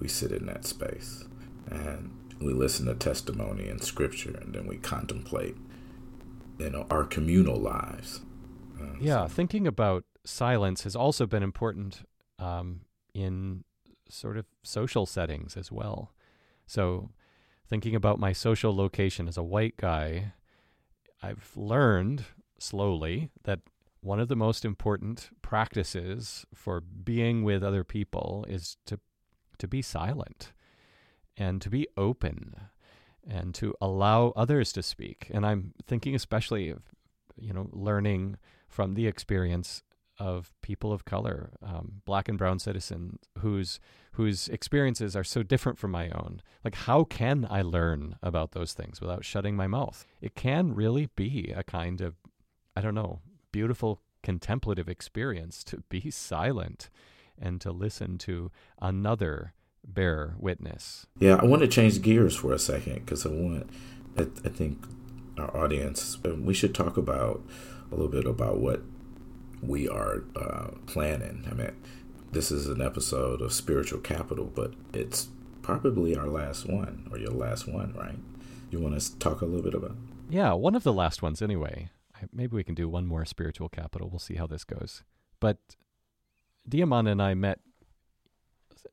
we 0.00 0.08
sit 0.08 0.32
in 0.32 0.46
that 0.46 0.64
space 0.64 1.24
and 1.70 2.11
we 2.40 2.52
listen 2.52 2.87
to 2.87 2.94
testimony 2.94 3.68
and 3.68 3.82
scripture 3.82 4.37
and 4.40 4.54
then 4.54 4.66
we 4.66 4.78
contemplate 4.78 5.56
you 6.58 6.70
know 6.70 6.87
our 6.90 7.04
communal 7.04 7.56
lives. 7.56 8.22
Uh, 8.80 8.96
yeah, 8.98 9.26
so. 9.26 9.28
thinking 9.28 9.66
about 9.66 10.04
silence 10.24 10.82
has 10.85 10.96
also 10.96 11.26
been 11.26 11.42
important 11.42 12.06
um, 12.38 12.82
in 13.14 13.64
sort 14.08 14.37
of 14.37 14.46
social 14.62 15.06
settings 15.06 15.56
as 15.56 15.72
well. 15.72 16.12
So, 16.66 17.11
thinking 17.68 17.94
about 17.94 18.18
my 18.18 18.32
social 18.32 18.74
location 18.74 19.28
as 19.28 19.37
a 19.37 19.42
white 19.42 19.76
guy, 19.76 20.32
I've 21.22 21.50
learned 21.56 22.24
slowly 22.58 23.30
that 23.44 23.61
one 24.00 24.20
of 24.20 24.28
the 24.28 24.37
most 24.37 24.64
important 24.64 25.30
practices 25.42 26.44
for 26.54 26.80
being 26.80 27.44
with 27.44 27.62
other 27.62 27.85
people 27.85 28.44
is 28.48 28.76
to 28.87 28.98
to 29.58 29.68
be 29.68 29.80
silent 29.80 30.52
and 31.37 31.62
to 31.62 31.70
be 31.70 31.87
open 31.96 32.56
and 33.28 33.54
to 33.54 33.74
allow 33.80 34.32
others 34.35 34.72
to 34.72 34.82
speak. 34.82 35.28
And 35.32 35.46
I'm 35.46 35.72
thinking 35.87 36.14
especially 36.14 36.68
of 36.68 36.82
you 37.37 37.52
know 37.52 37.68
learning 37.72 38.37
from 38.68 38.94
the 38.94 39.06
experience 39.06 39.82
of 40.22 40.52
people 40.62 40.92
of 40.92 41.04
color, 41.04 41.50
um, 41.62 42.00
black 42.04 42.28
and 42.28 42.38
brown 42.38 42.61
citizens 42.61 43.18
whose 43.38 43.80
whose 44.12 44.48
experiences 44.48 45.16
are 45.16 45.24
so 45.24 45.42
different 45.42 45.78
from 45.78 45.90
my 45.90 46.11
own. 46.11 46.40
Like, 46.62 46.74
how 46.74 47.02
can 47.02 47.46
I 47.50 47.62
learn 47.62 48.16
about 48.22 48.52
those 48.52 48.72
things 48.72 49.00
without 49.00 49.24
shutting 49.24 49.56
my 49.56 49.66
mouth? 49.66 50.06
It 50.20 50.35
can 50.35 50.74
really 50.74 51.08
be 51.16 51.52
a 51.56 51.64
kind 51.64 52.00
of, 52.00 52.14
I 52.76 52.82
don't 52.82 52.94
know, 52.94 53.20
beautiful 53.50 54.00
contemplative 54.22 54.88
experience 54.88 55.64
to 55.64 55.82
be 55.88 56.11
silent 56.11 56.88
and 57.40 57.61
to 57.62 57.72
listen 57.72 58.18
to 58.18 58.50
another 58.80 59.54
bear 59.82 60.35
witness. 60.38 61.06
Yeah, 61.18 61.37
I 61.37 61.46
want 61.46 61.62
to 61.62 61.68
change 61.68 62.00
gears 62.00 62.37
for 62.37 62.52
a 62.52 62.58
second 62.58 63.00
because 63.00 63.26
I 63.26 63.30
want, 63.30 63.68
I, 64.16 64.22
I 64.44 64.50
think 64.50 64.85
our 65.38 65.56
audience, 65.56 66.18
we 66.22 66.54
should 66.54 66.74
talk 66.74 66.96
about 66.96 67.42
a 67.90 67.94
little 67.96 68.12
bit 68.12 68.26
about 68.26 68.58
what 68.58 68.82
we 69.62 69.88
are 69.88 70.25
uh, 70.37 70.72
planning. 70.87 71.46
I 71.51 71.55
mean, 71.55 71.72
this 72.33 72.51
is 72.51 72.66
an 72.66 72.83
episode 72.83 73.40
of 73.40 73.53
Spiritual 73.53 74.01
Capital, 74.01 74.46
but 74.46 74.75
it's 74.92 75.29
probably 75.62 76.16
our 76.16 76.27
last 76.27 76.66
one 76.66 77.09
or 77.11 77.18
your 77.18 77.31
last 77.31 77.68
one, 77.68 77.94
right? 77.94 78.18
You 78.70 78.81
want 78.81 79.01
to 79.01 79.18
talk 79.18 79.40
a 79.40 79.46
little 79.46 79.62
bit 79.62 79.75
about? 79.75 79.96
Yeah, 80.29 80.53
one 80.55 80.75
of 80.75 80.83
the 80.83 80.92
last 80.92 81.22
ones 81.22 81.42
anyway. 81.42 81.90
Maybe 82.33 82.57
we 82.57 82.64
can 82.64 82.75
do 82.75 82.88
one 82.88 83.07
more 83.07 83.25
Spiritual 83.25 83.68
Capital. 83.68 84.09
We'll 84.09 84.18
see 84.18 84.35
how 84.35 84.46
this 84.46 84.64
goes. 84.64 85.03
But 85.40 85.59
Diamond 86.68 87.09
and 87.09 87.22
I 87.22 87.35
met 87.35 87.61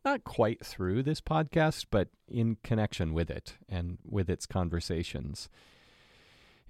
not 0.03 0.23
quite 0.23 0.65
through 0.65 1.03
this 1.03 1.21
podcast, 1.21 1.85
but 1.89 2.09
in 2.27 2.57
connection 2.63 3.13
with 3.13 3.29
it 3.29 3.57
and 3.67 3.97
with 4.05 4.29
its 4.29 4.45
conversations. 4.45 5.49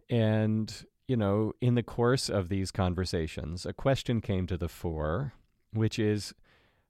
And 0.10 0.86
you 1.10 1.18
know, 1.18 1.54
in 1.60 1.74
the 1.74 1.82
course 1.82 2.30
of 2.30 2.50
these 2.50 2.70
conversations, 2.70 3.66
a 3.66 3.74
question 3.74 4.22
came 4.22 4.46
to 4.46 4.56
the 4.56 4.70
fore, 4.70 5.34
which 5.74 5.98
is 5.98 6.36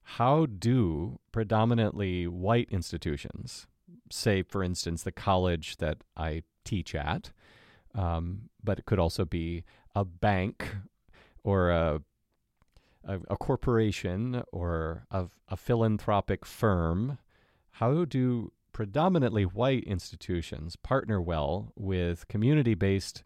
how 0.02 0.44
do 0.44 1.18
predominantly 1.32 2.26
white 2.26 2.68
institutions, 2.70 3.66
say, 4.10 4.42
for 4.42 4.62
instance, 4.62 5.02
the 5.02 5.10
college 5.10 5.78
that 5.78 6.04
I 6.18 6.42
teach 6.66 6.94
at, 6.94 7.32
um, 7.94 8.50
but 8.62 8.78
it 8.78 8.84
could 8.84 8.98
also 8.98 9.24
be 9.24 9.64
a 9.94 10.04
bank 10.04 10.68
or 11.42 11.70
a, 11.70 12.02
a, 13.02 13.20
a 13.30 13.36
corporation 13.38 14.42
or 14.52 15.06
a, 15.10 15.28
a 15.48 15.56
philanthropic 15.56 16.44
firm, 16.44 17.16
how 17.70 18.04
do 18.04 18.52
predominantly 18.72 19.46
white 19.46 19.84
institutions 19.84 20.76
partner 20.76 21.22
well 21.22 21.72
with 21.74 22.28
community 22.28 22.74
based 22.74 23.24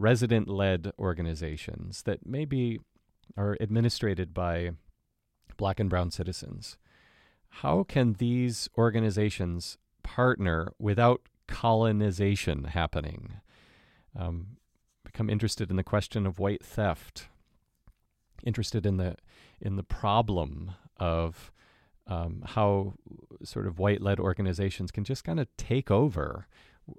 resident 0.00 0.48
led 0.48 0.92
organizations 0.98 2.02
that 2.04 2.26
maybe 2.26 2.80
are 3.36 3.56
administrated 3.60 4.32
by 4.32 4.70
black 5.58 5.78
and 5.78 5.90
brown 5.90 6.10
citizens. 6.10 6.78
How 7.50 7.82
can 7.82 8.14
these 8.14 8.68
organizations 8.78 9.76
partner 10.02 10.72
without 10.78 11.20
colonization 11.46 12.64
happening? 12.64 13.34
Um, 14.18 14.56
become 15.04 15.28
interested 15.28 15.70
in 15.70 15.76
the 15.76 15.84
question 15.84 16.26
of 16.26 16.38
white 16.38 16.64
theft, 16.64 17.28
interested 18.42 18.86
in 18.86 18.96
the 18.96 19.16
in 19.60 19.76
the 19.76 19.82
problem 19.82 20.72
of 20.96 21.52
um, 22.06 22.42
how 22.46 22.94
sort 23.44 23.66
of 23.66 23.78
white 23.78 24.00
led 24.00 24.18
organizations 24.18 24.90
can 24.90 25.04
just 25.04 25.24
kind 25.24 25.38
of 25.38 25.48
take 25.58 25.90
over. 25.90 26.46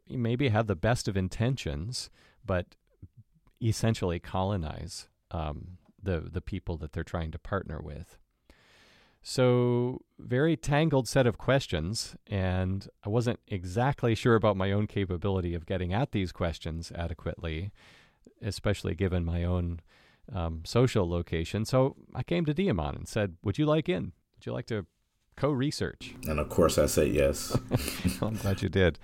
Maybe 0.07 0.49
have 0.49 0.67
the 0.67 0.75
best 0.75 1.07
of 1.07 1.17
intentions, 1.17 2.11
but 2.45 2.75
essentially 3.61 4.19
colonize 4.19 5.07
um, 5.31 5.77
the 6.01 6.19
the 6.19 6.41
people 6.41 6.77
that 6.77 6.93
they're 6.93 7.03
trying 7.03 7.31
to 7.31 7.39
partner 7.39 7.79
with. 7.81 8.17
So 9.23 10.01
very 10.17 10.57
tangled 10.57 11.07
set 11.07 11.27
of 11.27 11.37
questions, 11.37 12.15
and 12.25 12.87
I 13.05 13.09
wasn't 13.09 13.39
exactly 13.47 14.15
sure 14.15 14.35
about 14.35 14.57
my 14.57 14.71
own 14.71 14.87
capability 14.87 15.53
of 15.53 15.67
getting 15.67 15.93
at 15.93 16.11
these 16.11 16.31
questions 16.31 16.91
adequately, 16.95 17.71
especially 18.41 18.95
given 18.95 19.23
my 19.23 19.43
own 19.43 19.81
um, 20.33 20.61
social 20.65 21.07
location. 21.07 21.65
So 21.65 21.95
I 22.15 22.23
came 22.23 22.45
to 22.45 22.53
Diamond 22.53 22.97
and 22.97 23.07
said, 23.07 23.35
Would 23.43 23.59
you 23.59 23.65
like 23.65 23.87
in? 23.87 24.13
Would 24.35 24.45
you 24.45 24.53
like 24.53 24.65
to 24.67 24.87
co 25.35 25.51
research? 25.51 26.15
And 26.27 26.39
of 26.39 26.49
course, 26.49 26.79
I 26.79 26.87
said 26.87 27.09
yes. 27.09 27.55
I'm 28.23 28.35
glad 28.37 28.63
you 28.63 28.69
did. 28.69 28.97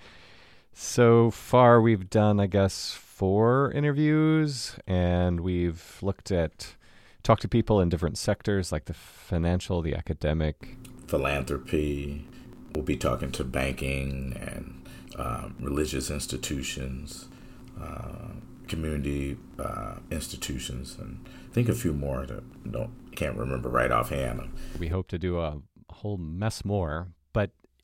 So 0.72 1.30
far, 1.30 1.80
we've 1.80 2.10
done, 2.10 2.40
I 2.40 2.46
guess, 2.46 2.92
four 3.18 3.72
interviews, 3.72 4.76
and 4.86 5.40
we've 5.40 5.98
looked 6.02 6.30
at, 6.30 6.76
talked 7.24 7.42
to 7.42 7.48
people 7.48 7.80
in 7.80 7.88
different 7.88 8.16
sectors 8.16 8.70
like 8.70 8.84
the 8.84 8.94
financial, 8.94 9.82
the 9.82 9.92
academic, 9.92 10.76
philanthropy. 11.08 12.24
We'll 12.74 12.84
be 12.84 12.96
talking 12.96 13.32
to 13.32 13.42
banking 13.42 14.36
and 14.40 14.88
uh, 15.18 15.48
religious 15.58 16.12
institutions, 16.12 17.26
uh, 17.80 18.28
community 18.68 19.36
uh, 19.58 19.94
institutions, 20.12 20.96
and 20.96 21.26
I 21.50 21.52
think 21.52 21.68
a 21.68 21.74
few 21.74 21.92
more 21.92 22.24
that 22.24 22.70
don't 22.70 22.92
can't 23.16 23.36
remember 23.36 23.68
right 23.68 23.90
offhand. 23.90 24.48
We 24.78 24.88
hope 24.88 25.08
to 25.08 25.18
do 25.18 25.40
a 25.40 25.58
whole 25.90 26.18
mess 26.18 26.64
more, 26.64 27.08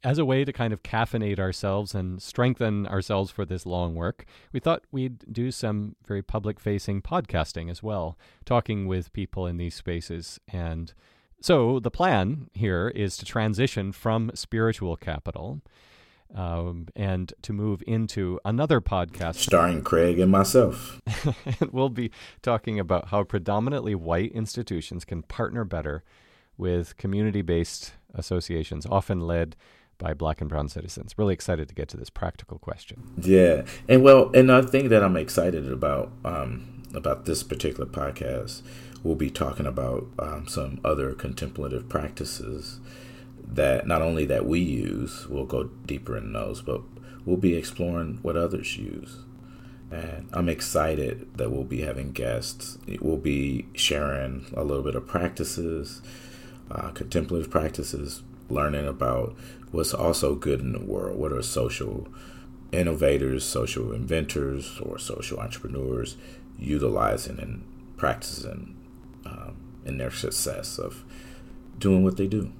as 0.05 0.19
a 0.19 0.25
way 0.25 0.45
to 0.45 0.53
kind 0.53 0.73
of 0.73 0.83
caffeinate 0.83 1.38
ourselves 1.38 1.95
and 1.95 2.23
strengthen 2.23 2.87
ourselves 2.87 3.31
for 3.31 3.47
this 3.47 3.64
long 3.64 3.95
work, 3.95 4.27
we 4.53 4.61
thought 4.61 4.85
we'd 4.93 5.25
do 5.33 5.51
some 5.51 5.97
very 6.07 6.23
public 6.23 6.61
facing 6.61 7.01
podcasting 7.01 7.71
as 7.71 7.83
well, 7.83 8.19
talking 8.45 8.87
with 8.87 9.12
people 9.14 9.47
in 9.47 9.57
these 9.57 9.75
spaces. 9.75 10.38
And 10.53 10.93
so 11.40 11.81
the 11.81 11.90
plan 11.90 12.51
here 12.53 12.93
is 12.95 13.17
to 13.17 13.25
transition 13.25 13.93
from 13.93 14.31
spiritual 14.35 14.97
capital. 14.97 15.62
Um, 16.35 16.88
and 16.97 17.33
to 17.43 17.53
move 17.53 17.81
into 17.87 18.40
another 18.45 18.81
podcast 18.81 19.37
starring 19.37 19.83
Craig 19.83 20.19
and 20.19 20.33
myself. 20.33 21.01
and 21.61 21.71
we'll 21.71 21.90
be 21.90 22.11
talking 22.43 22.81
about 22.81 23.11
how 23.11 23.23
predominantly 23.23 23.95
white 23.95 24.33
institutions 24.33 25.05
can 25.05 25.23
partner 25.23 25.64
better 25.64 26.03
with 26.57 26.97
community 26.97 27.43
based 27.43 27.93
associations, 28.14 28.85
often 28.87 29.21
led 29.21 29.55
by 30.05 30.12
black 30.12 30.43
and 30.43 30.51
brown 30.51 30.69
citizens. 30.69 31.14
Really 31.17 31.33
excited 31.33 31.67
to 31.67 31.75
get 31.75 31.88
to 31.88 31.97
this 31.97 32.11
practical 32.11 32.59
question. 32.59 33.03
Yeah, 33.17 33.64
and 33.88 34.03
well, 34.03 34.31
and 34.35 34.53
I 34.53 34.61
think 34.61 34.90
that 34.90 35.03
I'm 35.03 35.17
excited 35.17 35.73
about 35.73 36.12
um, 36.27 36.83
about 36.93 37.25
this 37.25 37.43
particular 37.43 37.87
podcast. 37.87 38.61
We'll 39.03 39.14
be 39.14 39.31
talking 39.31 39.64
about 39.64 40.07
um, 40.19 40.47
some 40.47 40.79
other 40.85 41.14
contemplative 41.14 41.88
practices 41.88 42.81
that 43.43 43.87
not 43.87 44.03
only 44.03 44.27
that 44.27 44.45
we 44.45 44.61
use, 44.61 45.27
we'll 45.27 45.47
go 45.47 45.64
deeper 45.87 46.19
in 46.19 46.35
those, 46.35 46.61
but 46.61 46.83
we'll 47.25 47.38
be 47.38 47.55
exploring 47.55 48.19
what 48.21 48.37
others 48.37 48.77
use. 48.77 49.21
And 49.90 50.29
I'm 50.35 50.51
excited 50.51 51.37
that 51.38 51.51
we'll 51.51 51.64
be 51.64 51.81
having 51.83 52.12
guests. 52.12 52.77
We'll 53.01 53.17
be 53.17 53.69
sharing 53.75 54.47
a 54.55 54.64
little 54.64 54.83
bit 54.83 54.97
of 54.97 55.07
practices, 55.07 56.03
uh, 56.71 56.90
contemplative 56.90 57.51
practices, 57.51 58.23
learning 58.49 58.87
about 58.87 59.37
what's 59.75 59.93
also 59.93 60.37
good 60.37 60.61
in 60.61 60.73
the 60.73 60.81
world. 60.81 61.19
What 61.19 61.33
are 61.33 61.43
social 61.43 62.07
innovators, 62.71 63.45
social 63.45 63.93
inventors, 63.93 64.81
or 64.81 64.99
social 64.99 65.41
entrepreneurs 65.41 66.17
utilizing 66.59 67.41
and 67.41 67.65
practicing 67.97 68.77
um, 69.27 69.57
in 69.85 69.99
their 69.99 70.13
success 70.13 70.79
of 70.79 71.05
doing 71.79 72.05
what 72.05 72.17
they 72.17 72.29
do? 72.29 72.53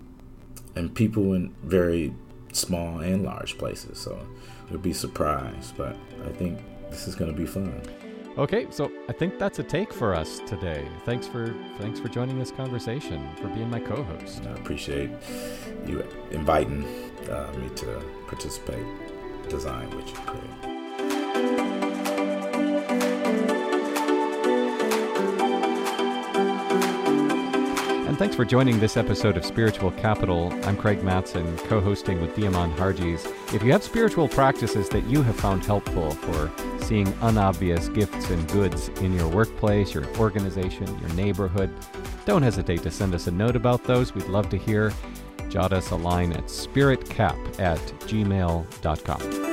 And 0.75 0.93
people 0.93 1.35
in 1.35 1.55
very 1.63 2.13
small 2.53 2.99
and 2.99 3.23
large 3.23 3.57
places. 3.59 3.99
So 3.99 4.27
you'll 4.69 4.81
be 4.81 4.93
surprised, 4.93 5.77
but 5.77 5.97
I 6.25 6.31
think 6.31 6.59
this 6.91 7.07
is 7.07 7.15
going 7.15 7.33
to 7.33 7.37
be 7.37 7.47
fun. 7.47 7.81
Okay, 8.37 8.67
so 8.71 8.91
I 9.09 9.13
think 9.13 9.39
that's 9.39 9.61
a 9.61 9.63
take 9.63 9.93
for 9.93 10.13
us 10.13 10.41
today. 10.41 10.89
Thanks 11.05 11.29
for 11.29 11.55
thanks 11.79 12.01
for 12.01 12.09
joining 12.09 12.37
this 12.37 12.51
conversation, 12.51 13.29
for 13.37 13.47
being 13.47 13.71
my 13.71 13.79
co-host. 13.79 14.45
I 14.45 14.51
appreciate 14.55 15.11
you 15.87 16.05
inviting 16.33 16.85
uh, 17.31 17.53
me 17.57 17.69
to 17.77 18.03
participate, 18.27 18.85
design 19.49 19.89
with 19.91 20.09
you, 20.09 20.17
Craig. 20.17 20.74
And 28.15 28.19
thanks 28.21 28.37
for 28.37 28.45
joining 28.45 28.79
this 28.79 28.97
episode 28.97 29.37
of 29.37 29.45
Spiritual 29.45 29.91
Capital. 29.91 30.53
I'm 30.67 30.77
Craig 30.77 31.01
Mattson, 31.01 31.59
co 31.65 31.81
hosting 31.81 32.21
with 32.21 32.37
Diamond 32.37 32.73
Hargis. 32.75 33.27
If 33.53 33.61
you 33.65 33.73
have 33.73 33.83
spiritual 33.83 34.29
practices 34.29 34.89
that 34.91 35.03
you 35.09 35.21
have 35.25 35.35
found 35.35 35.65
helpful 35.65 36.13
for 36.13 36.49
seeing 36.85 37.09
unobvious 37.23 37.89
gifts 37.89 38.31
and 38.31 38.47
goods 38.53 38.89
in 39.01 39.15
your 39.15 39.27
workplace, 39.27 39.93
your 39.93 40.07
organization, 40.17 40.87
your 41.01 41.13
neighborhood, 41.15 41.75
don't 42.25 42.43
hesitate 42.43 42.85
to 42.85 42.91
send 42.93 43.17
us 43.17 43.27
a 43.27 43.33
note 43.33 43.57
about 43.57 43.83
those. 43.83 44.15
We'd 44.15 44.29
love 44.29 44.49
to 44.51 44.59
hear. 44.59 44.93
Jot 45.49 45.73
us 45.73 45.91
a 45.91 45.97
line 45.97 46.33
at 46.35 46.45
spiritcap 46.45 47.59
at 47.59 47.81
gmail.com. 48.07 49.44